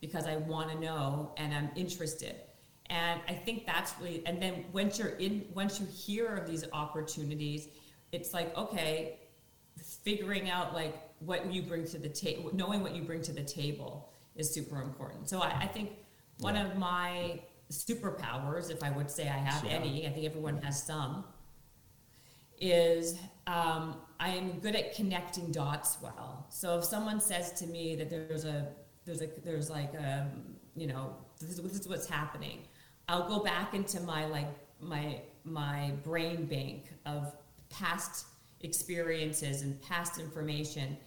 because 0.01 0.27
I 0.27 0.37
want 0.37 0.71
to 0.71 0.79
know 0.79 1.33
and 1.37 1.53
I'm 1.53 1.69
interested. 1.75 2.35
And 2.89 3.19
I 3.27 3.33
think 3.33 3.65
that's 3.65 3.93
really 3.99 4.23
and 4.25 4.41
then 4.41 4.65
once 4.73 4.99
you're 4.99 5.09
in 5.09 5.45
once 5.53 5.79
you 5.79 5.87
hear 5.87 6.35
of 6.35 6.47
these 6.47 6.65
opportunities, 6.73 7.69
it's 8.11 8.33
like 8.33 8.55
okay, 8.57 9.19
figuring 10.07 10.49
out 10.49 10.73
like 10.73 10.95
what 11.19 11.51
you 11.51 11.61
bring 11.61 11.85
to 11.85 11.97
the 11.97 12.07
table, 12.07 12.49
knowing 12.53 12.81
what 12.81 12.95
you 12.95 13.03
bring 13.03 13.21
to 13.21 13.33
the 13.33 13.43
table 13.43 14.09
is 14.37 14.49
super 14.49 14.81
important. 14.81 15.27
So 15.27 15.41
I, 15.41 15.49
I 15.63 15.67
think 15.67 15.89
one 16.39 16.55
yeah. 16.55 16.65
of 16.65 16.77
my 16.77 17.41
superpowers, 17.69 18.71
if 18.71 18.83
I 18.83 18.89
would 18.91 19.11
say 19.11 19.23
I 19.27 19.39
have 19.49 19.65
yeah. 19.65 19.71
any, 19.71 20.07
I 20.07 20.11
think 20.11 20.25
everyone 20.25 20.61
has 20.61 20.81
some, 20.81 21.25
is 22.61 23.19
um, 23.47 23.97
I 24.17 24.29
am 24.29 24.59
good 24.59 24.77
at 24.77 24.95
connecting 24.95 25.51
dots 25.51 25.97
well. 26.01 26.45
So 26.47 26.77
if 26.77 26.85
someone 26.85 27.19
says 27.19 27.51
to 27.59 27.67
me 27.67 27.97
that 27.97 28.09
there's 28.09 28.45
a 28.45 28.67
there's 29.03 29.21
a 29.21 29.27
there's 29.43 29.69
like 29.69 29.93
a 29.93 30.21
um, 30.21 30.55
you 30.75 30.87
know 30.87 31.15
this 31.39 31.49
is, 31.49 31.61
this 31.61 31.73
is 31.81 31.87
what's 31.87 32.09
happening, 32.09 32.59
I'll 33.09 33.27
go 33.27 33.39
back 33.43 33.73
into 33.73 33.99
my 34.01 34.25
like 34.25 34.47
my 34.79 35.19
my 35.43 35.91
brain 36.05 36.45
bank 36.45 36.85
of 37.05 37.35
past 37.69 38.25
experiences 38.61 39.61
and 39.61 39.81
past 39.81 40.19
information 40.19 40.97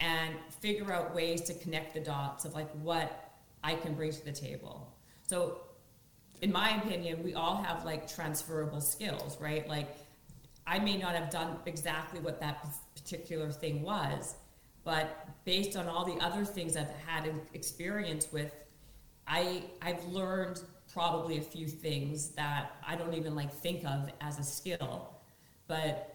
and 0.00 0.34
figure 0.60 0.92
out 0.92 1.14
ways 1.14 1.42
to 1.42 1.54
connect 1.54 1.94
the 1.94 2.00
dots 2.00 2.44
of 2.44 2.54
like 2.54 2.70
what 2.82 3.32
I 3.62 3.74
can 3.74 3.94
bring 3.94 4.12
to 4.12 4.24
the 4.24 4.32
table. 4.32 4.96
So 5.26 5.60
in 6.40 6.52
my 6.52 6.76
opinion, 6.76 7.22
we 7.22 7.34
all 7.34 7.62
have 7.62 7.84
like 7.84 8.12
transferable 8.12 8.80
skills, 8.80 9.38
right? 9.40 9.68
Like 9.68 9.88
I 10.66 10.78
may 10.78 10.96
not 10.96 11.14
have 11.14 11.30
done 11.30 11.56
exactly 11.66 12.20
what 12.20 12.40
that 12.40 12.64
particular 12.94 13.50
thing 13.50 13.82
was, 13.82 14.36
but 14.84 15.28
based 15.44 15.76
on 15.76 15.86
all 15.86 16.04
the 16.04 16.22
other 16.24 16.44
things 16.44 16.76
I've 16.76 16.90
had 17.06 17.30
experience 17.52 18.32
with, 18.32 18.54
I 19.26 19.64
I've 19.82 20.02
learned 20.06 20.62
probably 20.92 21.38
a 21.38 21.42
few 21.42 21.68
things 21.68 22.30
that 22.30 22.72
I 22.86 22.96
don't 22.96 23.14
even 23.14 23.34
like 23.34 23.52
think 23.52 23.84
of 23.84 24.10
as 24.20 24.38
a 24.38 24.42
skill, 24.42 25.14
but 25.68 26.09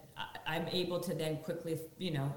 I'm 0.46 0.68
able 0.70 1.00
to 1.02 1.14
then 1.14 1.38
quickly, 1.38 1.80
you 1.98 2.12
know, 2.12 2.34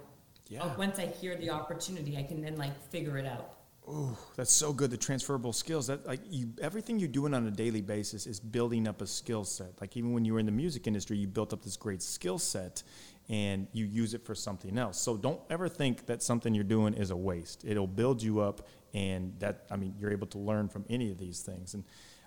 Yeah. 0.48 0.64
uh, 0.64 0.76
once 0.78 0.98
I 0.98 1.06
hear 1.06 1.36
the 1.36 1.50
opportunity, 1.50 2.16
I 2.16 2.22
can 2.22 2.40
then 2.40 2.56
like 2.56 2.78
figure 2.90 3.18
it 3.18 3.26
out. 3.26 3.54
Ooh, 3.88 4.16
that's 4.36 4.52
so 4.52 4.72
good. 4.72 4.90
The 4.90 4.98
transferable 4.98 5.52
skills 5.54 5.86
that 5.86 6.06
like 6.06 6.20
you, 6.28 6.50
everything 6.60 6.98
you're 6.98 7.08
doing 7.08 7.32
on 7.32 7.46
a 7.46 7.50
daily 7.50 7.80
basis 7.80 8.26
is 8.26 8.38
building 8.38 8.86
up 8.86 9.00
a 9.00 9.06
skill 9.06 9.44
set. 9.44 9.80
Like 9.80 9.96
even 9.96 10.12
when 10.12 10.26
you 10.26 10.34
were 10.34 10.40
in 10.40 10.46
the 10.46 10.52
music 10.52 10.86
industry, 10.86 11.16
you 11.16 11.26
built 11.26 11.54
up 11.54 11.62
this 11.62 11.76
great 11.76 12.02
skill 12.02 12.38
set, 12.38 12.82
and 13.30 13.66
you 13.72 13.86
use 13.86 14.12
it 14.12 14.26
for 14.26 14.34
something 14.34 14.76
else. 14.76 15.00
So 15.00 15.16
don't 15.16 15.40
ever 15.48 15.68
think 15.70 16.04
that 16.06 16.22
something 16.22 16.54
you're 16.54 16.64
doing 16.64 16.92
is 16.94 17.10
a 17.10 17.16
waste. 17.16 17.64
It'll 17.66 17.86
build 17.86 18.22
you 18.22 18.40
up, 18.40 18.66
and 18.92 19.32
that 19.38 19.64
I 19.70 19.76
mean, 19.76 19.94
you're 19.98 20.12
able 20.12 20.26
to 20.28 20.38
learn 20.38 20.68
from 20.68 20.84
any 20.90 21.10
of 21.10 21.16
these 21.16 21.40
things. 21.40 21.72
And 21.72 21.84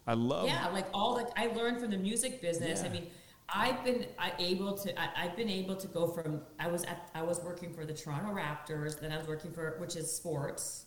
I 0.07 0.15
love. 0.15 0.47
Yeah, 0.47 0.67
like 0.69 0.87
all 0.95 1.15
that 1.17 1.31
I 1.37 1.47
learned 1.47 1.79
from 1.79 1.91
the 1.91 1.97
music 1.97 2.41
business. 2.41 2.83
I 2.83 2.89
mean, 2.89 3.05
I've 3.53 3.83
been 3.83 4.05
able 4.39 4.77
to. 4.77 4.99
I, 4.99 5.25
I've 5.25 5.35
been 5.35 5.49
able 5.49 5.75
to 5.75 5.87
go 5.87 6.07
from. 6.07 6.41
I 6.59 6.67
was 6.67 6.83
at. 6.83 7.09
I 7.13 7.21
was 7.21 7.39
working 7.41 7.73
for 7.73 7.85
the 7.85 7.93
Toronto 7.93 8.33
Raptors. 8.33 8.99
Then 8.99 9.11
I 9.11 9.17
was 9.17 9.27
working 9.27 9.51
for, 9.51 9.75
which 9.79 9.95
is 9.95 10.11
sports. 10.11 10.85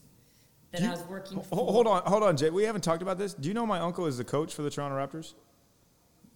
Then 0.72 0.82
Do 0.82 0.88
I 0.88 0.90
was 0.92 1.02
working. 1.04 1.40
For, 1.42 1.56
Hold 1.56 1.86
on, 1.86 2.02
hold 2.04 2.22
on, 2.22 2.36
Jay. 2.36 2.50
We 2.50 2.64
haven't 2.64 2.82
talked 2.82 3.02
about 3.02 3.18
this. 3.18 3.34
Do 3.34 3.48
you 3.48 3.54
know 3.54 3.66
my 3.66 3.78
uncle 3.80 4.06
is 4.06 4.18
the 4.18 4.24
coach 4.24 4.54
for 4.54 4.62
the 4.62 4.70
Toronto 4.70 4.96
Raptors? 4.96 5.34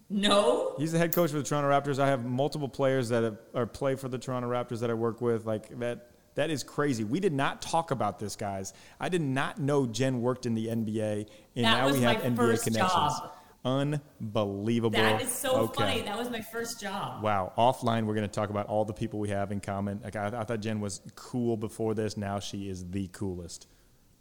No. 0.09 0.75
He's 0.77 0.91
the 0.91 0.97
head 0.97 1.13
coach 1.13 1.31
for 1.31 1.37
the 1.37 1.43
Toronto 1.43 1.69
Raptors. 1.69 1.99
I 1.99 2.07
have 2.07 2.25
multiple 2.25 2.69
players 2.69 3.09
that 3.09 3.23
have, 3.23 3.37
are 3.53 3.65
play 3.67 3.95
for 3.95 4.07
the 4.09 4.17
Toronto 4.17 4.49
Raptors 4.49 4.79
that 4.79 4.89
I 4.89 4.93
work 4.95 5.21
with. 5.21 5.45
Like 5.45 5.77
that, 5.79 6.07
that 6.35 6.49
is 6.49 6.63
crazy. 6.63 7.03
We 7.03 7.19
did 7.19 7.33
not 7.33 7.61
talk 7.61 7.91
about 7.91 8.17
this, 8.17 8.35
guys. 8.35 8.73
I 8.99 9.09
did 9.09 9.21
not 9.21 9.59
know 9.59 9.85
Jen 9.85 10.21
worked 10.21 10.45
in 10.47 10.55
the 10.55 10.67
NBA, 10.67 11.27
and 11.55 11.65
That 11.65 11.77
now 11.77 11.85
was 11.87 11.97
we 11.97 12.03
have 12.03 12.23
my 12.23 12.29
NBA 12.29 12.35
first 12.37 12.63
connections. 12.63 12.91
job. 12.91 13.31
Unbelievable. 13.65 14.91
That 14.91 15.21
is 15.21 15.31
so 15.31 15.55
Okay. 15.55 15.83
funny. 15.83 16.01
That 16.01 16.17
was 16.17 16.29
my 16.29 16.41
first 16.41 16.79
job. 16.79 17.21
Wow. 17.21 17.51
Offline, 17.57 18.05
we're 18.05 18.15
going 18.15 18.27
to 18.27 18.33
talk 18.33 18.49
about 18.49 18.67
all 18.67 18.85
the 18.85 18.93
people 18.93 19.19
we 19.19 19.29
have 19.29 19.51
in 19.51 19.59
common. 19.59 19.99
Like 20.03 20.15
I, 20.15 20.27
I 20.27 20.43
thought 20.45 20.61
Jen 20.61 20.79
was 20.79 21.01
cool 21.15 21.57
before 21.57 21.93
this. 21.93 22.15
Now 22.15 22.39
she 22.39 22.69
is 22.69 22.89
the 22.89 23.07
coolest. 23.09 23.67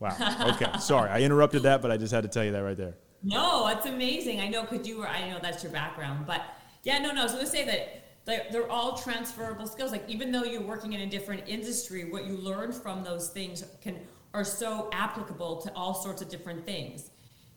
Wow. 0.00 0.16
Okay. 0.54 0.66
Sorry, 0.80 1.10
I 1.10 1.20
interrupted 1.20 1.62
that, 1.64 1.82
but 1.82 1.90
I 1.90 1.96
just 1.96 2.12
had 2.12 2.22
to 2.22 2.28
tell 2.28 2.44
you 2.44 2.52
that 2.52 2.62
right 2.62 2.76
there. 2.76 2.96
No, 3.22 3.66
it's 3.68 3.86
amazing. 3.86 4.40
I 4.40 4.48
know 4.48 4.62
because 4.62 4.86
you 4.86 4.98
were. 4.98 5.08
I 5.08 5.28
know 5.28 5.38
that's 5.42 5.62
your 5.62 5.72
background, 5.72 6.26
but 6.26 6.42
yeah, 6.84 6.98
no, 6.98 7.10
no. 7.12 7.20
I 7.20 7.24
was 7.24 7.32
going 7.32 7.44
to 7.44 7.50
say 7.50 7.64
that 7.64 8.04
they're, 8.24 8.46
they're 8.52 8.70
all 8.70 8.96
transferable 8.96 9.66
skills. 9.66 9.90
Like 9.90 10.04
even 10.08 10.30
though 10.30 10.44
you're 10.44 10.62
working 10.62 10.92
in 10.92 11.00
a 11.00 11.06
different 11.06 11.42
industry, 11.48 12.10
what 12.10 12.26
you 12.26 12.36
learn 12.36 12.72
from 12.72 13.02
those 13.02 13.28
things 13.30 13.64
can 13.82 13.98
are 14.34 14.44
so 14.44 14.88
applicable 14.92 15.56
to 15.62 15.72
all 15.74 15.94
sorts 15.94 16.22
of 16.22 16.28
different 16.28 16.64
things. 16.64 17.10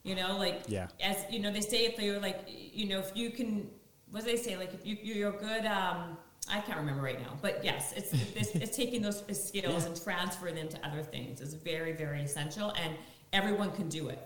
You 0.04 0.16
know, 0.16 0.38
like 0.38 0.64
Yeah. 0.68 0.88
as 1.02 1.18
you 1.30 1.40
know, 1.40 1.52
they 1.52 1.62
say 1.62 1.86
if 1.86 2.00
you're 2.00 2.20
like, 2.20 2.48
you 2.48 2.88
know, 2.88 3.00
if 3.00 3.12
you 3.16 3.30
can, 3.30 3.70
what 4.10 4.24
do 4.26 4.32
they 4.32 4.38
say? 4.38 4.58
Like 4.58 4.74
if 4.74 4.86
you 4.86 4.98
you're 5.02 5.32
good. 5.32 5.66
Um, 5.66 6.18
I 6.50 6.60
can't 6.60 6.80
remember 6.80 7.04
right 7.04 7.20
now, 7.20 7.38
but 7.42 7.64
yes, 7.64 7.94
it's 7.96 8.12
it's, 8.36 8.56
it's 8.56 8.76
taking 8.82 9.02
those 9.02 9.24
skills 9.32 9.86
and 9.86 10.02
transferring 10.02 10.56
them 10.56 10.68
to 10.70 10.86
other 10.86 11.04
things 11.04 11.40
is 11.40 11.54
very 11.54 11.94
very 11.94 12.22
essential, 12.24 12.72
and 12.72 12.96
everyone 13.32 13.72
can 13.72 13.90
do 13.90 14.10
it. 14.10 14.20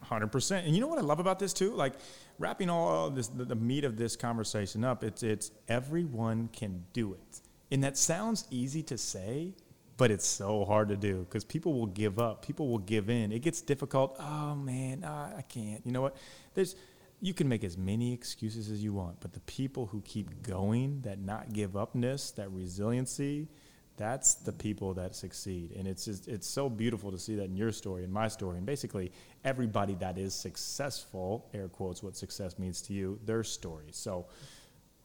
Hundred 0.00 0.28
percent. 0.32 0.66
And 0.66 0.74
you 0.74 0.82
know 0.82 0.86
what 0.86 0.98
I 0.98 1.02
love 1.02 1.18
about 1.18 1.38
this 1.38 1.54
too? 1.54 1.72
Like 1.72 1.94
wrapping 2.38 2.68
all 2.68 3.08
this, 3.08 3.28
the, 3.28 3.44
the 3.46 3.54
meat 3.54 3.84
of 3.84 3.96
this 3.96 4.16
conversation 4.16 4.84
up. 4.84 5.02
It's 5.02 5.22
it's 5.22 5.50
everyone 5.66 6.48
can 6.52 6.84
do 6.92 7.14
it, 7.14 7.40
and 7.70 7.82
that 7.84 7.96
sounds 7.96 8.46
easy 8.50 8.82
to 8.84 8.98
say, 8.98 9.54
but 9.96 10.10
it's 10.10 10.26
so 10.26 10.64
hard 10.64 10.88
to 10.88 10.96
do 10.96 11.20
because 11.20 11.44
people 11.44 11.74
will 11.74 11.86
give 11.86 12.18
up. 12.18 12.44
People 12.44 12.68
will 12.68 12.78
give 12.78 13.08
in. 13.10 13.32
It 13.32 13.40
gets 13.40 13.60
difficult. 13.60 14.16
Oh 14.18 14.54
man, 14.54 15.04
I 15.04 15.42
can't. 15.48 15.84
You 15.84 15.92
know 15.92 16.02
what? 16.02 16.16
There's 16.54 16.76
you 17.20 17.32
can 17.32 17.48
make 17.48 17.64
as 17.64 17.78
many 17.78 18.12
excuses 18.12 18.70
as 18.70 18.82
you 18.82 18.92
want, 18.92 19.20
but 19.20 19.32
the 19.32 19.40
people 19.40 19.86
who 19.86 20.02
keep 20.02 20.42
going, 20.42 21.00
that 21.02 21.18
not 21.18 21.52
give 21.52 21.76
upness, 21.76 22.32
that 22.32 22.50
resiliency, 22.50 23.48
that's 23.96 24.34
the 24.34 24.52
people 24.52 24.92
that 24.94 25.14
succeed 25.14 25.72
and 25.76 25.86
it's 25.86 26.04
just 26.04 26.26
it's 26.26 26.48
so 26.48 26.68
beautiful 26.68 27.12
to 27.12 27.18
see 27.18 27.36
that 27.36 27.44
in 27.44 27.56
your 27.56 27.70
story 27.70 28.02
and 28.02 28.12
my 28.12 28.26
story 28.26 28.56
and 28.56 28.66
basically 28.66 29.12
everybody 29.44 29.94
that 29.94 30.18
is 30.18 30.34
successful 30.34 31.48
air 31.54 31.68
quotes 31.68 32.02
what 32.02 32.16
success 32.16 32.58
means 32.58 32.82
to 32.82 32.92
you 32.92 33.18
their 33.24 33.44
story 33.44 33.86
so 33.92 34.26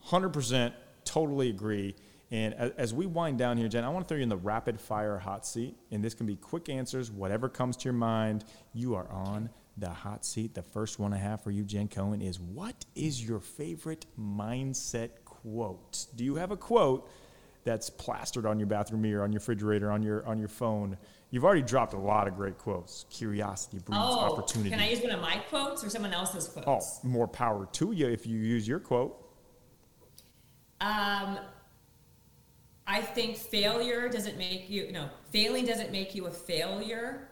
100% 0.07 0.73
totally 1.05 1.49
agree 1.49 1.95
and 2.31 2.53
a- 2.55 2.73
as 2.79 2.93
we 2.93 3.05
wind 3.05 3.37
down 3.37 3.57
here 3.57 3.67
jen 3.67 3.83
i 3.83 3.89
want 3.89 4.05
to 4.05 4.07
throw 4.07 4.17
you 4.17 4.23
in 4.23 4.29
the 4.29 4.37
rapid 4.37 4.79
fire 4.79 5.17
hot 5.17 5.45
seat 5.45 5.75
and 5.91 6.03
this 6.03 6.13
can 6.13 6.25
be 6.25 6.35
quick 6.35 6.69
answers 6.69 7.09
whatever 7.11 7.49
comes 7.49 7.75
to 7.77 7.85
your 7.85 7.93
mind 7.93 8.45
you 8.73 8.95
are 8.95 9.09
on 9.11 9.49
the 9.77 9.89
hot 9.89 10.25
seat 10.25 10.53
the 10.53 10.61
first 10.61 10.99
one 10.99 11.13
i 11.13 11.17
have 11.17 11.41
for 11.41 11.51
you 11.51 11.63
jen 11.63 11.87
cohen 11.87 12.21
is 12.21 12.39
what 12.39 12.85
is 12.95 13.23
your 13.25 13.39
favorite 13.39 14.05
mindset 14.19 15.09
quote 15.25 16.05
do 16.15 16.23
you 16.23 16.35
have 16.35 16.51
a 16.51 16.57
quote 16.57 17.09
that's 17.65 17.89
plastered 17.89 18.45
on 18.45 18.57
your 18.57 18.67
bathroom 18.67 19.01
mirror, 19.01 19.21
on 19.21 19.33
your 19.33 19.39
refrigerator, 19.39 19.91
on 19.91 20.01
your 20.01 20.25
on 20.25 20.39
your 20.39 20.47
phone. 20.47 20.97
You've 21.29 21.43
already 21.43 21.61
dropped 21.61 21.93
a 21.93 21.97
lot 21.99 22.25
of 22.25 22.35
great 22.37 22.57
quotes. 22.57 23.05
Curiosity 23.09 23.79
breeds 23.79 24.01
Oh, 24.01 24.31
opportunity. 24.31 24.69
can 24.69 24.79
I 24.79 24.89
use 24.89 25.01
one 25.01 25.11
of 25.11 25.19
my 25.19 25.37
quotes 25.49 25.83
or 25.83 25.89
someone 25.89 26.13
else's 26.13 26.47
quotes? 26.47 27.01
oh, 27.03 27.07
more 27.07 27.27
power 27.27 27.67
to 27.73 27.91
you 27.91 28.07
if 28.07 28.25
you 28.25 28.39
use 28.39 28.65
your 28.65 28.79
quote. 28.79 29.21
Um, 30.79 31.37
I 32.89 33.01
think 33.01 33.37
failure 33.37 34.09
doesn't 34.09 34.37
make 34.37 34.67
you 34.67 34.91
no 34.91 35.09
failing 35.31 35.65
doesn't 35.67 35.91
make 35.91 36.15
you 36.15 36.25
a 36.25 36.31
failure, 36.31 37.29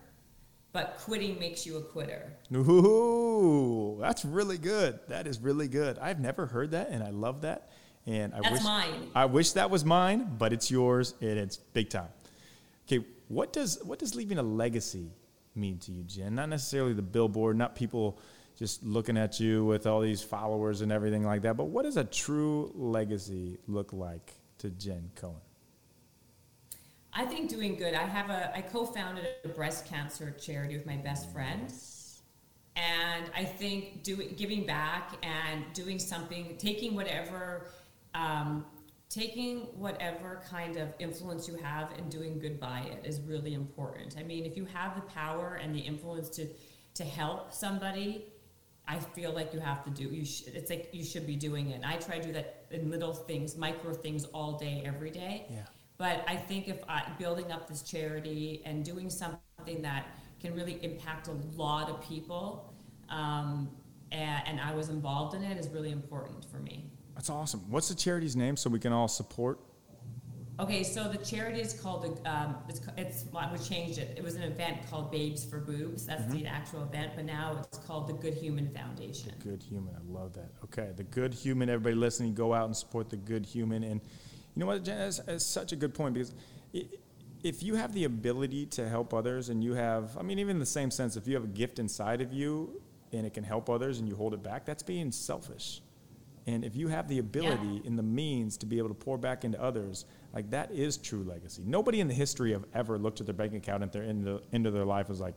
but 0.71 0.99
quitting 1.03 1.39
makes 1.39 1.65
you 1.65 1.77
a 1.77 1.81
quitter. 1.81 2.31
Ooh, 2.53 3.97
that's 3.99 4.23
really 4.23 4.59
good. 4.59 4.99
That 5.07 5.25
is 5.25 5.39
really 5.39 5.67
good. 5.67 5.97
I've 5.97 6.19
never 6.19 6.45
heard 6.45 6.71
that, 6.71 6.89
and 6.89 7.03
I 7.03 7.09
love 7.09 7.41
that. 7.41 7.71
And 8.05 8.35
I 8.35 8.41
That's 8.41 8.53
wish 8.53 8.63
mine. 8.63 9.09
I 9.15 9.25
wish 9.25 9.53
that 9.53 9.71
was 9.71 9.83
mine, 9.83 10.35
but 10.37 10.53
it's 10.53 10.69
yours, 10.69 11.15
and 11.21 11.39
it's 11.39 11.57
big 11.57 11.89
time. 11.89 12.09
Okay, 12.85 13.03
what 13.27 13.51
does 13.51 13.83
what 13.83 13.97
does 13.97 14.13
leaving 14.13 14.37
a 14.37 14.43
legacy 14.43 15.09
mean 15.55 15.79
to 15.79 15.91
you, 15.91 16.03
Jen? 16.03 16.35
Not 16.35 16.49
necessarily 16.49 16.93
the 16.93 17.01
billboard, 17.01 17.57
not 17.57 17.75
people 17.75 18.19
just 18.59 18.83
looking 18.83 19.17
at 19.17 19.39
you 19.39 19.65
with 19.65 19.87
all 19.87 20.01
these 20.01 20.21
followers 20.21 20.81
and 20.81 20.91
everything 20.91 21.23
like 21.23 21.41
that, 21.41 21.57
but 21.57 21.65
what 21.65 21.83
does 21.83 21.97
a 21.97 22.03
true 22.03 22.71
legacy 22.75 23.57
look 23.67 23.91
like 23.91 24.35
to 24.59 24.69
Jen 24.69 25.09
Cohen? 25.15 25.41
I 27.17 27.25
think 27.25 27.49
doing 27.49 27.75
good. 27.75 27.95
I 27.95 28.03
have 28.03 28.29
a 28.29 28.55
I 28.55 28.61
co-founded 28.61 29.25
a 29.43 29.47
breast 29.47 29.87
cancer 29.87 30.35
charity 30.39 30.77
with 30.77 30.85
my 30.85 30.97
best 30.97 31.33
friend. 31.33 31.73
And 32.75 33.31
I 33.35 33.43
think 33.43 34.03
doing 34.03 34.35
giving 34.37 34.67
back 34.67 35.13
and 35.23 35.65
doing 35.73 35.97
something, 35.97 36.55
taking 36.59 36.93
whatever 36.93 37.65
um, 38.13 38.65
taking 39.09 39.61
whatever 39.79 40.43
kind 40.47 40.77
of 40.77 40.93
influence 40.99 41.47
you 41.47 41.55
have 41.55 41.91
and 41.97 42.11
doing 42.11 42.37
good 42.37 42.59
by 42.59 42.81
it 42.81 43.03
is 43.03 43.19
really 43.21 43.55
important. 43.55 44.15
I 44.19 44.21
mean, 44.21 44.45
if 44.45 44.55
you 44.55 44.65
have 44.65 44.93
the 44.93 45.01
power 45.01 45.59
and 45.61 45.73
the 45.73 45.79
influence 45.79 46.29
to 46.37 46.47
to 46.93 47.03
help 47.03 47.51
somebody, 47.51 48.27
I 48.87 48.99
feel 48.99 49.31
like 49.31 49.55
you 49.55 49.59
have 49.59 49.83
to 49.85 49.89
do. 49.89 50.03
You 50.03 50.23
should. 50.23 50.53
It's 50.53 50.69
like 50.69 50.89
you 50.91 51.03
should 51.03 51.25
be 51.25 51.35
doing 51.35 51.71
it. 51.71 51.77
And 51.77 51.85
I 51.85 51.95
try 51.95 52.19
to 52.19 52.27
do 52.27 52.33
that 52.33 52.65
in 52.69 52.91
little 52.91 53.13
things, 53.13 53.57
micro 53.57 53.95
things, 53.95 54.25
all 54.25 54.59
day, 54.59 54.83
every 54.85 55.09
day. 55.09 55.47
Yeah. 55.49 55.63
But 55.97 56.23
I 56.27 56.35
think 56.35 56.67
if 56.67 56.77
I, 56.87 57.03
building 57.17 57.51
up 57.51 57.67
this 57.67 57.81
charity 57.81 58.61
and 58.65 58.83
doing 58.83 59.09
something 59.09 59.81
that 59.81 60.05
can 60.39 60.53
really 60.53 60.79
impact 60.83 61.27
a 61.27 61.35
lot 61.55 61.89
of 61.89 62.01
people, 62.07 62.73
um, 63.09 63.69
and, 64.11 64.41
and 64.45 64.61
I 64.61 64.73
was 64.75 64.89
involved 64.89 65.35
in 65.35 65.43
it, 65.43 65.57
is 65.57 65.69
really 65.69 65.91
important 65.91 66.45
for 66.45 66.57
me. 66.57 66.85
That's 67.15 67.29
awesome. 67.29 67.61
What's 67.71 67.89
the 67.89 67.95
charity's 67.95 68.35
name 68.35 68.57
so 68.57 68.69
we 68.69 68.79
can 68.79 68.93
all 68.93 69.07
support? 69.07 69.59
Okay, 70.59 70.83
so 70.83 71.07
the 71.07 71.19
charity 71.19 71.61
is 71.61 71.73
called 71.73 72.03
the 72.23 72.31
um, 72.31 72.55
it's 72.67 72.81
it's 72.97 73.25
well, 73.31 73.47
we 73.51 73.59
changed 73.59 73.99
it. 73.99 74.15
It 74.17 74.23
was 74.23 74.35
an 74.35 74.41
event 74.41 74.89
called 74.89 75.11
Babes 75.11 75.45
for 75.45 75.59
Boobs. 75.59 76.07
That's 76.07 76.25
the 76.33 76.47
actual 76.47 76.81
event, 76.81 77.11
but 77.15 77.25
now 77.25 77.59
it's 77.59 77.77
called 77.77 78.07
the 78.07 78.13
Good 78.13 78.33
Human 78.33 78.67
Foundation. 78.73 79.33
Good 79.43 79.61
human. 79.61 79.93
I 79.95 79.99
love 80.11 80.33
that. 80.33 80.49
Okay, 80.63 80.93
the 80.95 81.03
good 81.03 81.31
human. 81.31 81.69
Everybody 81.69 81.95
listening, 81.95 82.33
go 82.33 82.55
out 82.55 82.65
and 82.65 82.75
support 82.75 83.11
the 83.11 83.17
good 83.17 83.45
human. 83.45 83.83
And 83.83 84.01
you 84.57 84.61
know 84.61 84.71
what, 84.71 84.83
Jen, 84.83 84.97
that's, 84.97 85.19
that's 85.19 85.45
such 85.45 85.71
a 85.71 85.75
good 85.75 85.93
point 85.93 86.15
because 86.15 86.33
i 86.73 86.83
if 87.43 87.61
you 87.61 87.75
have 87.75 87.93
the 87.93 88.05
ability 88.05 88.65
to 88.65 88.89
help 88.89 89.13
others, 89.13 89.49
and 89.49 89.63
you 89.63 89.75
have, 89.75 90.17
I 90.17 90.23
mean, 90.23 90.39
even 90.39 90.55
in 90.55 90.59
the 90.59 90.65
same 90.65 90.89
sense, 90.89 91.15
if 91.15 91.27
you 91.27 91.35
have 91.35 91.43
a 91.43 91.53
gift 91.63 91.77
inside 91.77 92.19
of 92.19 92.33
you 92.33 92.81
and 93.13 93.27
it 93.27 93.35
can 93.35 93.43
help 93.43 93.69
others, 93.69 93.99
and 93.99 94.09
you 94.09 94.15
hold 94.15 94.33
it 94.33 94.41
back, 94.41 94.65
that's 94.65 94.81
being 94.81 95.11
selfish. 95.11 95.81
And 96.47 96.65
if 96.65 96.75
you 96.75 96.87
have 96.87 97.07
the 97.07 97.19
ability 97.19 97.83
and 97.85 97.97
the 97.97 98.03
means 98.03 98.57
to 98.57 98.65
be 98.65 98.79
able 98.79 98.87
to 98.87 98.95
pour 98.95 99.19
back 99.19 99.45
into 99.45 99.61
others, 99.61 100.05
like 100.33 100.49
that 100.49 100.71
is 100.71 100.97
true 100.97 101.23
legacy. 101.23 101.61
Nobody 101.63 101.99
in 101.99 102.07
the 102.07 102.13
history 102.13 102.53
of 102.53 102.65
ever 102.73 102.97
looked 102.97 103.19
at 103.19 103.27
their 103.27 103.35
bank 103.35 103.53
account 103.53 103.83
at 103.83 103.93
their 103.93 104.03
end 104.03 104.27
of, 104.27 104.41
end 104.51 104.65
of 104.65 104.73
their 104.73 104.85
life 104.85 105.07
was 105.07 105.21
like, 105.21 105.35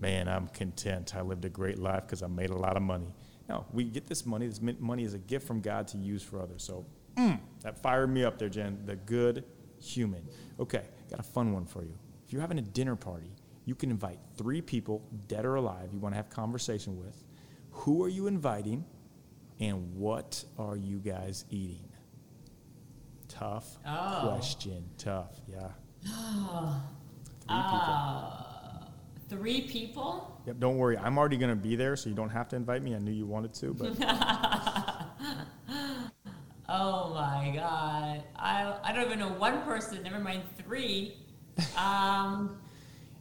man, 0.00 0.28
I'm 0.28 0.48
content. 0.48 1.16
I 1.16 1.22
lived 1.22 1.46
a 1.46 1.48
great 1.48 1.78
life 1.78 2.02
because 2.02 2.22
I 2.22 2.26
made 2.26 2.50
a 2.50 2.56
lot 2.56 2.76
of 2.76 2.82
money. 2.82 3.14
No, 3.48 3.64
we 3.72 3.84
get 3.84 4.06
this 4.06 4.26
money. 4.26 4.46
This 4.46 4.60
money 4.60 5.04
is 5.04 5.14
a 5.14 5.18
gift 5.18 5.46
from 5.46 5.60
God 5.60 5.88
to 5.88 5.98
use 5.98 6.22
for 6.22 6.40
others. 6.40 6.62
So 6.62 6.84
mm, 7.16 7.38
that 7.62 7.82
fired 7.82 8.08
me 8.08 8.24
up 8.24 8.38
there, 8.38 8.48
Jen. 8.48 8.78
The 8.86 8.96
good 8.96 9.44
human. 9.80 10.26
Okay, 10.60 10.84
got 11.10 11.20
a 11.20 11.22
fun 11.24 11.52
one 11.52 11.64
for 11.66 11.82
you. 11.82 11.94
If 12.26 12.32
you're 12.32 12.40
having 12.42 12.58
a 12.58 12.62
dinner 12.62 12.96
party, 12.96 13.30
you 13.64 13.74
can 13.74 13.90
invite 13.90 14.18
three 14.36 14.60
people, 14.60 15.02
dead 15.28 15.44
or 15.44 15.54
alive, 15.56 15.90
you 15.92 15.98
want 15.98 16.14
to 16.14 16.16
have 16.16 16.28
conversation 16.30 16.98
with. 16.98 17.24
Who 17.70 18.02
are 18.04 18.08
you 18.08 18.26
inviting? 18.26 18.84
And 19.60 19.94
what 19.94 20.44
are 20.58 20.76
you 20.76 20.98
guys 20.98 21.44
eating? 21.50 21.88
Tough 23.28 23.78
Oh. 23.86 24.20
question. 24.28 24.84
Tough. 24.98 25.40
Yeah. 25.46 25.68
Three 27.46 27.62
people. 27.62 27.78
Uh, 27.80 28.84
three 29.28 29.60
people? 29.62 30.40
Yep, 30.46 30.58
don't 30.60 30.76
worry. 30.78 30.96
I'm 30.98 31.16
already 31.18 31.36
going 31.36 31.50
to 31.50 31.56
be 31.60 31.74
there, 31.76 31.96
so 31.96 32.08
you 32.08 32.14
don't 32.14 32.28
have 32.30 32.48
to 32.50 32.56
invite 32.56 32.82
me. 32.82 32.94
I 32.94 32.98
knew 32.98 33.10
you 33.12 33.26
wanted 33.26 33.52
to, 33.54 33.74
but 33.74 33.96
Oh 36.74 37.12
my 37.12 37.52
god. 37.54 38.24
I 38.34 38.78
I 38.82 38.92
don't 38.94 39.04
even 39.04 39.18
know 39.18 39.28
one 39.28 39.60
person, 39.62 40.02
never 40.02 40.18
mind 40.18 40.42
three. 40.64 41.18
Um 41.76 42.58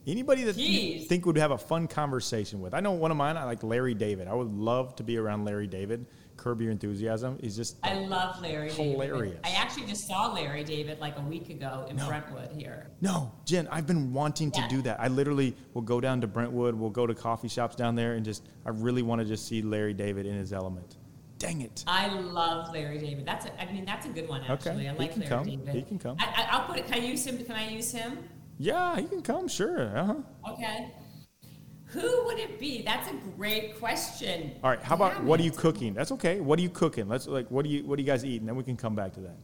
anybody 0.07 0.43
that 0.43 0.57
you 0.57 0.99
think 1.01 1.25
would 1.25 1.37
have 1.37 1.51
a 1.51 1.57
fun 1.57 1.87
conversation 1.87 2.61
with. 2.61 2.73
I 2.73 2.79
know 2.79 2.93
one 2.93 3.11
of 3.11 3.17
mine, 3.17 3.35
I 3.35 3.43
like 3.43 3.61
Larry 3.61 3.93
David. 3.93 4.29
I 4.29 4.33
would 4.33 4.51
love 4.53 4.95
to 4.95 5.03
be 5.03 5.17
around 5.17 5.43
Larry 5.43 5.67
David. 5.67 6.05
Curb 6.37 6.61
Your 6.61 6.71
Enthusiasm. 6.71 7.37
He's 7.41 7.55
just 7.57 7.75
I 7.83 7.93
love 8.05 8.41
Larry 8.41 8.71
Hilarious. 8.71 9.33
David. 9.35 9.39
I 9.43 9.51
actually 9.61 9.85
just 9.85 10.07
saw 10.07 10.31
Larry 10.31 10.63
David 10.63 10.99
like 10.99 11.17
a 11.17 11.21
week 11.21 11.49
ago 11.49 11.85
in 11.89 11.97
No. 11.97 12.07
Brentwood 12.07 12.51
here. 12.57 12.87
No, 13.01 13.33
Jen, 13.45 13.67
I've 13.69 13.85
been 13.85 14.13
wanting 14.13 14.49
to 14.51 14.65
do 14.69 14.81
that. 14.83 14.99
I 14.99 15.07
literally 15.09 15.55
will 15.73 15.83
go 15.83 15.99
down 15.99 16.21
to 16.21 16.27
Brentwood, 16.27 16.73
we'll 16.73 16.89
go 16.89 17.05
to 17.05 17.13
coffee 17.13 17.49
shops 17.49 17.75
down 17.75 17.95
there, 17.95 18.13
and 18.13 18.25
just, 18.25 18.43
I 18.65 18.69
really 18.69 19.03
want 19.03 19.21
to 19.21 19.27
just 19.27 19.45
see 19.45 19.61
Larry 19.61 19.93
David 19.93 20.25
in 20.25 20.35
his 20.35 20.51
element. 20.51 20.95
Dang 21.41 21.61
it. 21.61 21.83
I 21.87 22.07
love 22.07 22.71
Larry 22.71 22.99
David. 22.99 23.25
That's 23.25 23.47
a, 23.47 23.61
I 23.61 23.65
mean 23.71 23.83
that's 23.83 24.05
a 24.05 24.09
good 24.09 24.29
one 24.29 24.41
Okay, 24.41 24.53
actually. 24.53 24.87
I 24.87 24.93
he 24.93 24.99
like 24.99 25.13
can 25.13 25.21
Larry 25.21 25.29
come. 25.29 25.45
David. 25.45 25.75
He 25.75 25.81
can 25.81 25.97
come. 25.97 26.17
I, 26.19 26.25
I, 26.25 26.47
I'll 26.51 26.67
put 26.67 26.77
it. 26.77 26.85
Can 26.85 26.93
I 26.93 26.97
use 27.05 27.25
him? 27.25 27.43
Can 27.43 27.55
I 27.55 27.67
use 27.69 27.91
him? 27.91 28.19
Yeah, 28.59 28.95
he 28.95 29.07
can 29.07 29.23
come, 29.23 29.47
sure. 29.47 29.97
Uh-huh. 29.97 30.51
Okay. 30.53 30.91
Who 31.87 32.25
would 32.25 32.37
it 32.37 32.59
be? 32.59 32.83
That's 32.83 33.09
a 33.09 33.15
great 33.35 33.79
question. 33.79 34.51
All 34.63 34.69
right, 34.69 34.81
how 34.83 34.93
about 34.95 35.15
Damn 35.15 35.25
what 35.25 35.39
are 35.39 35.43
you 35.43 35.51
cooking? 35.51 35.95
That's 35.95 36.11
okay. 36.11 36.39
What 36.41 36.59
are 36.59 36.61
you 36.61 36.69
cooking? 36.69 37.09
Let's 37.09 37.25
like 37.25 37.49
what 37.49 37.65
do 37.65 37.71
you 37.71 37.85
what 37.85 37.95
do 37.95 38.03
you 38.03 38.07
guys 38.07 38.23
eat? 38.23 38.39
And 38.41 38.47
then 38.47 38.55
we 38.55 38.63
can 38.63 38.77
come 38.77 38.95
back 38.95 39.11
to 39.13 39.21
that. 39.21 39.37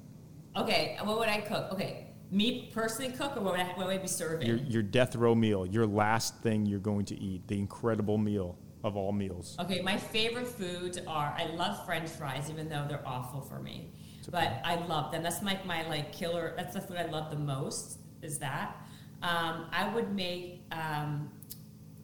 Okay, 0.55 0.97
what 1.03 1.17
would 1.17 1.29
I 1.29 1.41
cook? 1.41 1.71
Okay, 1.73 2.07
me 2.29 2.69
personally 2.73 3.11
cook, 3.11 3.35
or 3.37 3.41
what 3.41 3.53
would 3.53 3.61
I, 3.61 3.65
what 3.69 3.87
would 3.87 3.95
I 3.95 3.97
be 3.97 4.07
serving? 4.07 4.47
Your 4.47 4.57
your 4.57 4.83
death 4.83 5.15
row 5.15 5.33
meal, 5.33 5.65
your 5.65 5.87
last 5.87 6.37
thing 6.43 6.67
you're 6.67 6.79
going 6.79 7.05
to 7.05 7.19
eat, 7.19 7.47
the 7.47 7.57
incredible 7.57 8.19
meal 8.19 8.55
of 8.87 8.95
all 8.97 9.11
meals. 9.11 9.55
Okay, 9.59 9.81
my 9.81 9.97
favorite 9.97 10.47
foods 10.47 10.97
are 11.07 11.35
I 11.37 11.45
love 11.55 11.85
French 11.85 12.09
fries, 12.09 12.49
even 12.49 12.69
though 12.69 12.85
they're 12.87 13.05
awful 13.05 13.41
for 13.41 13.59
me. 13.59 13.91
But 14.29 14.59
I 14.65 14.75
love 14.87 15.11
them. 15.11 15.23
That's 15.23 15.41
like 15.41 15.65
my 15.65 15.87
like 15.87 16.11
killer. 16.11 16.53
That's 16.57 16.73
the 16.73 16.81
food 16.81 16.97
I 16.97 17.05
love 17.05 17.31
the 17.31 17.37
most. 17.37 17.99
Is 18.21 18.39
that? 18.39 18.75
Um, 19.21 19.67
I 19.71 19.89
would 19.93 20.13
make. 20.13 20.63
Um, 20.71 21.31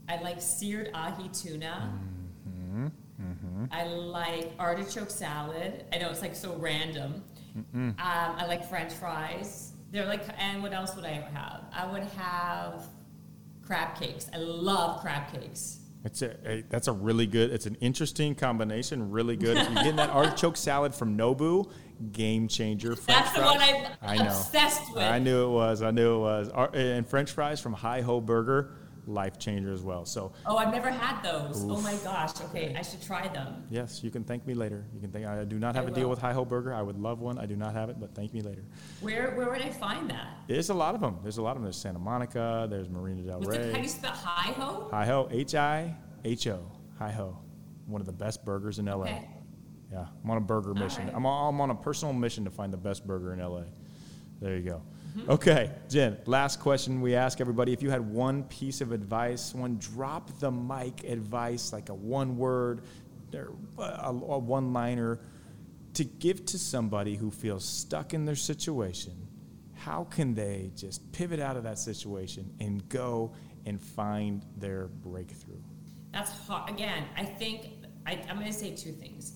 I 0.08 0.22
like 0.22 0.42
seared 0.42 0.90
ahi 0.94 1.30
tuna. 1.30 1.94
I 3.72 3.86
like 3.86 4.52
artichoke 4.60 5.10
salad. 5.10 5.86
I 5.94 5.98
know 5.98 6.10
it's 6.10 6.22
like 6.22 6.36
so 6.36 6.56
random. 6.56 7.24
Um, 7.74 7.96
I 8.00 8.46
like 8.48 8.68
French 8.68 8.94
fries. 8.94 9.74
They're 9.92 10.06
like, 10.06 10.24
and 10.40 10.64
what 10.64 10.74
else 10.74 10.96
would 10.96 11.06
I 11.06 11.14
have? 11.34 11.66
I 11.72 11.86
would 11.92 12.04
have 12.04 12.88
crab 13.66 13.96
cakes. 14.00 14.28
I 14.34 14.38
love 14.38 15.02
crab 15.02 15.32
cakes. 15.32 15.80
It's 16.06 16.22
a, 16.22 16.36
a 16.46 16.64
that's 16.70 16.88
a 16.88 16.92
really 16.92 17.26
good. 17.28 17.52
It's 17.52 17.66
an 17.66 17.76
interesting 17.76 18.36
combination. 18.36 19.10
Really 19.10 19.38
good. 19.38 19.58
If 19.58 19.66
you're 19.68 19.76
getting 19.76 19.96
that 19.96 20.10
artichoke 20.10 20.58
salad 20.58 20.94
from 20.94 21.18
Nobu, 21.18 21.72
game 22.12 22.48
changer. 22.50 22.96
French 22.96 23.24
That's 23.24 23.36
the 23.38 23.42
one 23.42 23.60
I'm 23.62 23.86
I 24.02 24.18
know. 24.18 24.26
obsessed 24.26 24.94
with. 24.94 25.04
I 25.04 25.20
knew 25.20 25.46
it 25.46 25.50
was. 25.50 25.82
I 25.82 25.92
knew 25.92 26.16
it 26.16 26.20
was. 26.20 26.50
And 26.74 27.08
French 27.08 27.32
fries 27.32 27.62
from 27.62 27.74
Hi 27.74 28.02
Ho 28.02 28.20
Burger, 28.20 28.72
life 29.06 29.38
changer 29.38 29.72
as 29.72 29.82
well. 29.82 30.06
So 30.06 30.32
Oh, 30.46 30.58
I've 30.58 30.74
never 30.74 30.90
had 30.90 31.22
those. 31.24 31.64
Oh 31.64 31.82
my 31.82 31.96
gosh. 31.98 32.40
Okay, 32.46 32.76
I 32.78 32.82
should 32.82 33.02
try 33.02 33.28
them. 33.28 33.64
yes, 33.70 34.02
you 34.04 34.10
can 34.12 34.24
thank 34.24 34.46
me 34.48 34.54
later. 34.54 34.86
You 34.94 35.02
can 35.02 35.12
thank. 35.12 35.26
I 35.26 35.44
do 35.44 35.60
not 35.60 35.76
have 35.76 35.86
I 35.86 35.90
a 35.90 35.92
deal 35.92 36.10
with 36.10 36.20
Hi 36.20 36.34
Ho 36.34 36.46
Burger. 36.46 36.74
I 36.74 36.82
would 36.82 36.98
love 36.98 37.20
one. 37.20 37.38
I 37.38 37.46
do 37.46 37.56
not 37.56 37.74
have 37.74 37.90
it, 37.90 38.00
but 38.00 38.16
thank 38.16 38.34
me 38.34 38.42
later. 38.42 38.64
Where 39.02 39.32
where 39.36 39.50
would 39.50 39.62
I 39.62 39.70
find 39.70 40.10
that? 40.10 40.28
There's 40.48 40.70
a 40.70 40.74
lot 40.74 40.96
of 40.96 41.02
them. 41.02 41.18
There's 41.22 41.38
a 41.38 41.42
lot 41.42 41.52
of 41.52 41.56
them. 41.58 41.64
There's 41.64 41.78
Santa 41.78 42.00
Monica. 42.00 42.68
There's 42.70 42.90
Marina 42.90 43.22
Del 43.24 43.40
What's 43.40 43.56
it, 43.56 43.62
how 43.62 43.68
do 43.68 43.74
Rey. 43.74 43.82
you 43.84 43.90
spell 43.90 44.12
hi 44.12 44.52
ho? 44.54 44.88
Hi 44.92 45.06
Ho. 45.06 45.28
H 45.32 45.56
I 45.56 45.96
H 46.24 46.48
O. 46.48 46.66
Hi 47.00 47.12
Ho. 47.12 47.38
One 47.86 48.00
of 48.02 48.08
the 48.08 48.14
best 48.14 48.46
burgers 48.46 48.80
in 48.80 48.86
LA. 48.86 49.04
Okay. 49.04 49.28
Yeah, 49.92 50.06
I'm 50.24 50.32
on 50.32 50.38
a 50.38 50.42
burger 50.42 50.74
mission. 50.74 51.06
right. 51.06 51.16
I'm, 51.16 51.26
on, 51.26 51.54
I'm 51.54 51.62
on 51.62 51.70
a 51.70 51.76
personal 51.76 52.14
mission 52.14 52.44
to 52.46 52.50
find 52.50 52.74
the 52.74 52.78
best 52.78 53.06
burger 53.06 53.34
in 53.34 53.40
LA. 53.40 53.64
There 54.42 54.56
you 54.58 54.64
go. 54.64 54.82
Mm-hmm. 55.16 55.32
Okay, 55.32 55.72
Jen, 55.90 56.18
last 56.26 56.60
question 56.60 57.02
we 57.02 57.14
ask 57.14 57.40
everybody. 57.40 57.72
If 57.72 57.84
you 57.84 57.92
had 57.92 58.02
one 58.02 58.44
piece 58.46 58.82
of 58.82 58.92
advice, 58.92 59.54
one 59.54 59.78
drop 59.78 60.40
the 60.40 60.52
mic 60.52 61.04
advice, 61.04 61.72
like 61.72 61.90
a 61.90 61.94
one 61.94 62.38
word, 62.38 62.82
or 63.34 63.54
a, 63.78 64.10
a 64.10 64.40
one 64.40 64.74
liner, 64.74 65.20
to 65.94 66.04
give 66.04 66.46
to 66.48 66.58
somebody 66.58 67.16
who 67.16 67.30
feels 67.30 67.64
stuck 67.64 68.16
in 68.16 68.26
their 68.26 68.36
situation, 68.36 69.14
how 69.76 70.06
can 70.06 70.34
they 70.34 70.72
just 70.76 71.12
pivot 71.12 71.40
out 71.40 71.58
of 71.58 71.64
that 71.64 71.78
situation 71.78 72.52
and 72.60 72.88
go 72.90 73.34
and 73.66 73.80
find 73.80 74.44
their 74.58 74.88
breakthrough? 74.88 75.62
That's 76.12 76.32
hard. 76.32 76.70
Again, 76.72 77.06
I 77.16 77.26
think 77.26 77.70
I, 78.06 78.14
I'm 78.30 78.38
going 78.38 78.52
to 78.52 78.58
say 78.58 78.76
two 78.76 78.92
things. 78.92 79.34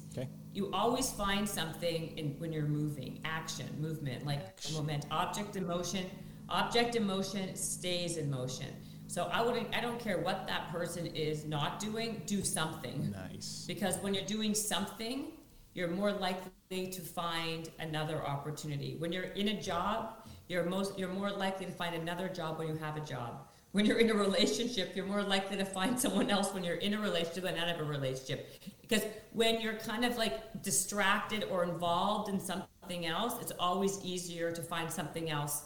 You 0.58 0.72
always 0.74 1.12
find 1.12 1.48
something 1.48 2.17
in, 2.17 2.34
when 2.39 2.52
you're 2.52 2.65
moving, 2.65 3.20
action, 3.24 3.67
movement, 3.80 4.26
like 4.26 4.39
moment, 4.74 5.06
object 5.12 5.56
in 5.56 5.67
motion. 5.67 6.10
Object 6.50 6.96
in 6.96 7.06
motion 7.06 7.56
stays 7.56 8.17
in 8.17 8.28
motion. 8.32 8.65
So 9.06 9.30
I 9.32 9.43
wouldn't. 9.43 9.67
I 9.78 9.82
don't 9.82 10.00
care 10.00 10.17
what 10.17 10.48
that 10.48 10.72
person 10.72 11.06
is 11.06 11.46
not 11.46 11.80
doing. 11.80 12.24
Do 12.26 12.43
something. 12.43 13.13
Nice. 13.30 13.65
Because 13.67 13.98
when 13.98 14.15
you're 14.15 14.26
doing 14.26 14.56
something, 14.56 15.28
you're 15.76 15.89
more 15.89 16.12
likely 16.12 16.88
to 16.88 17.02
find 17.02 17.70
another 17.78 18.26
opportunity. 18.26 18.96
When 18.98 19.12
you're 19.12 19.32
in 19.41 19.50
a 19.50 19.62
job, 19.62 20.28
you're 20.48 20.63
most 20.63 20.98
you're 20.98 21.13
more 21.13 21.30
likely 21.30 21.67
to 21.67 21.72
find 21.72 21.93
another 21.93 22.30
job 22.30 22.58
when 22.58 22.67
you 22.67 22.76
have 22.78 22.98
a 22.98 23.02
job. 23.02 23.47
When 23.71 23.86
you're 23.86 23.99
in 23.99 24.10
a 24.10 24.13
relationship, 24.13 24.95
you're 24.95 25.06
more 25.06 25.21
likely 25.21 25.58
to 25.58 25.65
find 25.65 25.99
someone 25.99 26.30
else 26.30 26.53
when 26.53 26.63
you're 26.63 26.75
in 26.75 26.93
a 26.93 26.99
relationship 26.99 27.43
than 27.43 27.58
out 27.58 27.69
of 27.69 27.82
a 27.82 27.84
relationship. 27.84 28.60
Because 28.82 29.03
when 29.34 29.62
you're 29.62 29.75
kind 29.75 30.06
of 30.06 30.17
like 30.17 30.63
distracted 30.63 31.45
or 31.51 31.63
involved 31.63 32.30
in 32.30 32.39
something 32.39 33.06
else, 33.06 33.36
it's 33.41 33.51
always 33.60 33.99
easier 34.03 34.51
to 34.51 34.62
find 34.62 34.91
something 34.91 35.30
else 35.30 35.65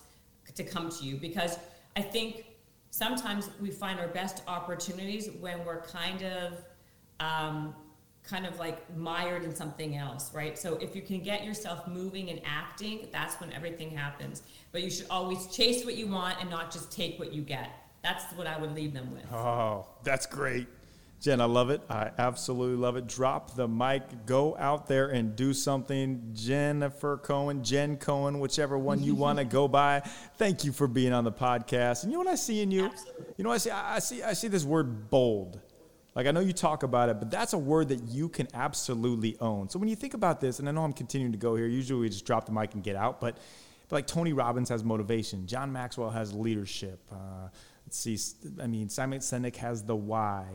to 0.55 0.63
come 0.63 0.89
to 0.89 1.05
you. 1.05 1.15
Because 1.15 1.57
I 1.95 2.01
think 2.01 2.45
sometimes 2.89 3.49
we 3.61 3.69
find 3.69 3.99
our 3.99 4.07
best 4.07 4.43
opportunities 4.47 5.29
when 5.39 5.63
we're 5.63 5.81
kind 5.81 6.23
of 6.23 6.53
um, 7.19 7.75
kind 8.23 8.45
of 8.45 8.59
like 8.59 8.95
mired 8.95 9.43
in 9.43 9.55
something 9.55 9.95
else, 9.95 10.33
right? 10.33 10.57
So 10.57 10.75
if 10.75 10.95
you 10.95 11.01
can 11.01 11.21
get 11.21 11.43
yourself 11.43 11.87
moving 11.87 12.29
and 12.29 12.41
acting, 12.45 13.07
that's 13.11 13.39
when 13.39 13.51
everything 13.51 13.89
happens. 13.91 14.43
But 14.71 14.83
you 14.83 14.89
should 14.89 15.07
always 15.09 15.47
chase 15.47 15.85
what 15.85 15.95
you 15.95 16.07
want 16.07 16.39
and 16.39 16.49
not 16.49 16.71
just 16.71 16.91
take 16.91 17.17
what 17.19 17.33
you 17.33 17.41
get. 17.41 17.69
That's 18.03 18.25
what 18.33 18.47
I 18.47 18.59
would 18.59 18.73
leave 18.73 18.93
them 18.93 19.11
with. 19.13 19.31
Oh, 19.31 19.85
that's 20.03 20.25
great. 20.25 20.67
Jen, 21.21 21.39
I 21.39 21.45
love 21.45 21.69
it. 21.69 21.81
I 21.87 22.09
absolutely 22.17 22.77
love 22.77 22.95
it. 22.95 23.05
Drop 23.05 23.55
the 23.55 23.67
mic. 23.67 24.25
Go 24.25 24.57
out 24.57 24.87
there 24.87 25.09
and 25.09 25.35
do 25.35 25.53
something. 25.53 26.31
Jennifer 26.33 27.17
Cohen, 27.17 27.63
Jen 27.63 27.97
Cohen, 27.97 28.39
whichever 28.39 28.75
one 28.75 29.03
you 29.03 29.13
want 29.13 29.37
to 29.37 29.45
go 29.59 29.67
by. 29.67 29.99
Thank 30.37 30.63
you 30.63 30.71
for 30.71 30.87
being 30.87 31.13
on 31.13 31.23
the 31.23 31.31
podcast. 31.31 32.01
And 32.01 32.11
you 32.11 32.17
know 32.17 32.23
what 32.23 32.33
I 32.33 32.35
see 32.35 32.61
in 32.61 32.71
you? 32.71 32.85
Absolutely. 32.85 33.25
You 33.37 33.43
know 33.43 33.49
what 33.51 33.55
I 33.55 33.59
see? 33.59 33.69
I 33.69 33.99
see 33.99 34.23
I 34.23 34.33
see 34.33 34.47
this 34.47 34.63
word 34.63 35.11
bold. 35.11 35.61
Like 36.15 36.25
I 36.25 36.31
know 36.31 36.39
you 36.39 36.53
talk 36.53 36.81
about 36.81 37.09
it, 37.09 37.19
but 37.19 37.29
that's 37.29 37.53
a 37.53 37.57
word 37.57 37.89
that 37.89 38.01
you 38.05 38.27
can 38.27 38.47
absolutely 38.55 39.37
own. 39.39 39.69
So 39.69 39.77
when 39.77 39.89
you 39.89 39.95
think 39.95 40.15
about 40.15 40.41
this, 40.41 40.57
and 40.57 40.67
I 40.67 40.71
know 40.71 40.83
I'm 40.83 40.91
continuing 40.91 41.33
to 41.33 41.37
go 41.37 41.55
here, 41.55 41.67
usually 41.67 42.01
we 42.01 42.09
just 42.09 42.25
drop 42.25 42.47
the 42.47 42.51
mic 42.51 42.73
and 42.73 42.83
get 42.83 42.95
out, 42.95 43.21
but, 43.21 43.37
but 43.87 43.95
like 43.95 44.07
Tony 44.07 44.33
Robbins 44.33 44.69
has 44.69 44.83
motivation, 44.83 45.47
John 45.47 45.71
Maxwell 45.71 46.09
has 46.09 46.33
leadership. 46.33 46.99
Uh, 47.11 47.47
see, 47.97 48.17
I 48.62 48.67
mean 48.67 48.89
Simon 48.89 49.19
Sinek 49.19 49.56
has 49.58 49.84
the 49.84 49.95
why, 49.95 50.45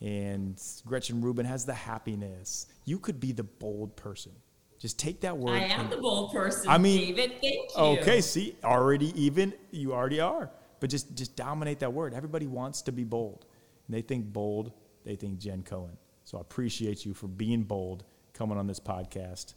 and 0.00 0.60
Gretchen 0.86 1.20
Rubin 1.20 1.46
has 1.46 1.64
the 1.64 1.74
happiness. 1.74 2.66
You 2.84 2.98
could 2.98 3.20
be 3.20 3.32
the 3.32 3.44
bold 3.44 3.96
person. 3.96 4.32
Just 4.78 4.98
take 4.98 5.20
that 5.22 5.38
word. 5.38 5.54
I 5.54 5.64
am 5.64 5.80
and- 5.82 5.90
the 5.90 5.96
bold 5.96 6.32
person, 6.32 6.68
I 6.68 6.78
mean, 6.78 7.14
David. 7.14 7.30
Thank 7.40 7.44
you. 7.44 7.68
Okay, 7.76 8.20
see, 8.20 8.56
already 8.62 9.12
even 9.20 9.54
you 9.70 9.92
already 9.92 10.20
are. 10.20 10.50
But 10.80 10.90
just 10.90 11.14
just 11.14 11.36
dominate 11.36 11.78
that 11.80 11.92
word. 11.92 12.12
Everybody 12.12 12.46
wants 12.46 12.82
to 12.82 12.92
be 12.92 13.04
bold. 13.04 13.46
And 13.86 13.96
they 13.96 14.02
think 14.02 14.32
bold, 14.32 14.72
they 15.04 15.16
think 15.16 15.38
Jen 15.38 15.62
Cohen. 15.62 15.96
So 16.24 16.38
I 16.38 16.40
appreciate 16.40 17.04
you 17.06 17.14
for 17.14 17.26
being 17.28 17.62
bold, 17.62 18.04
coming 18.32 18.58
on 18.58 18.66
this 18.66 18.80
podcast. 18.80 19.54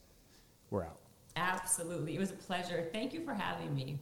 We're 0.70 0.84
out. 0.84 1.00
Absolutely. 1.36 2.16
It 2.16 2.20
was 2.20 2.32
a 2.32 2.36
pleasure. 2.36 2.90
Thank 2.92 3.14
you 3.14 3.24
for 3.24 3.34
having 3.34 3.74
me. 3.74 4.00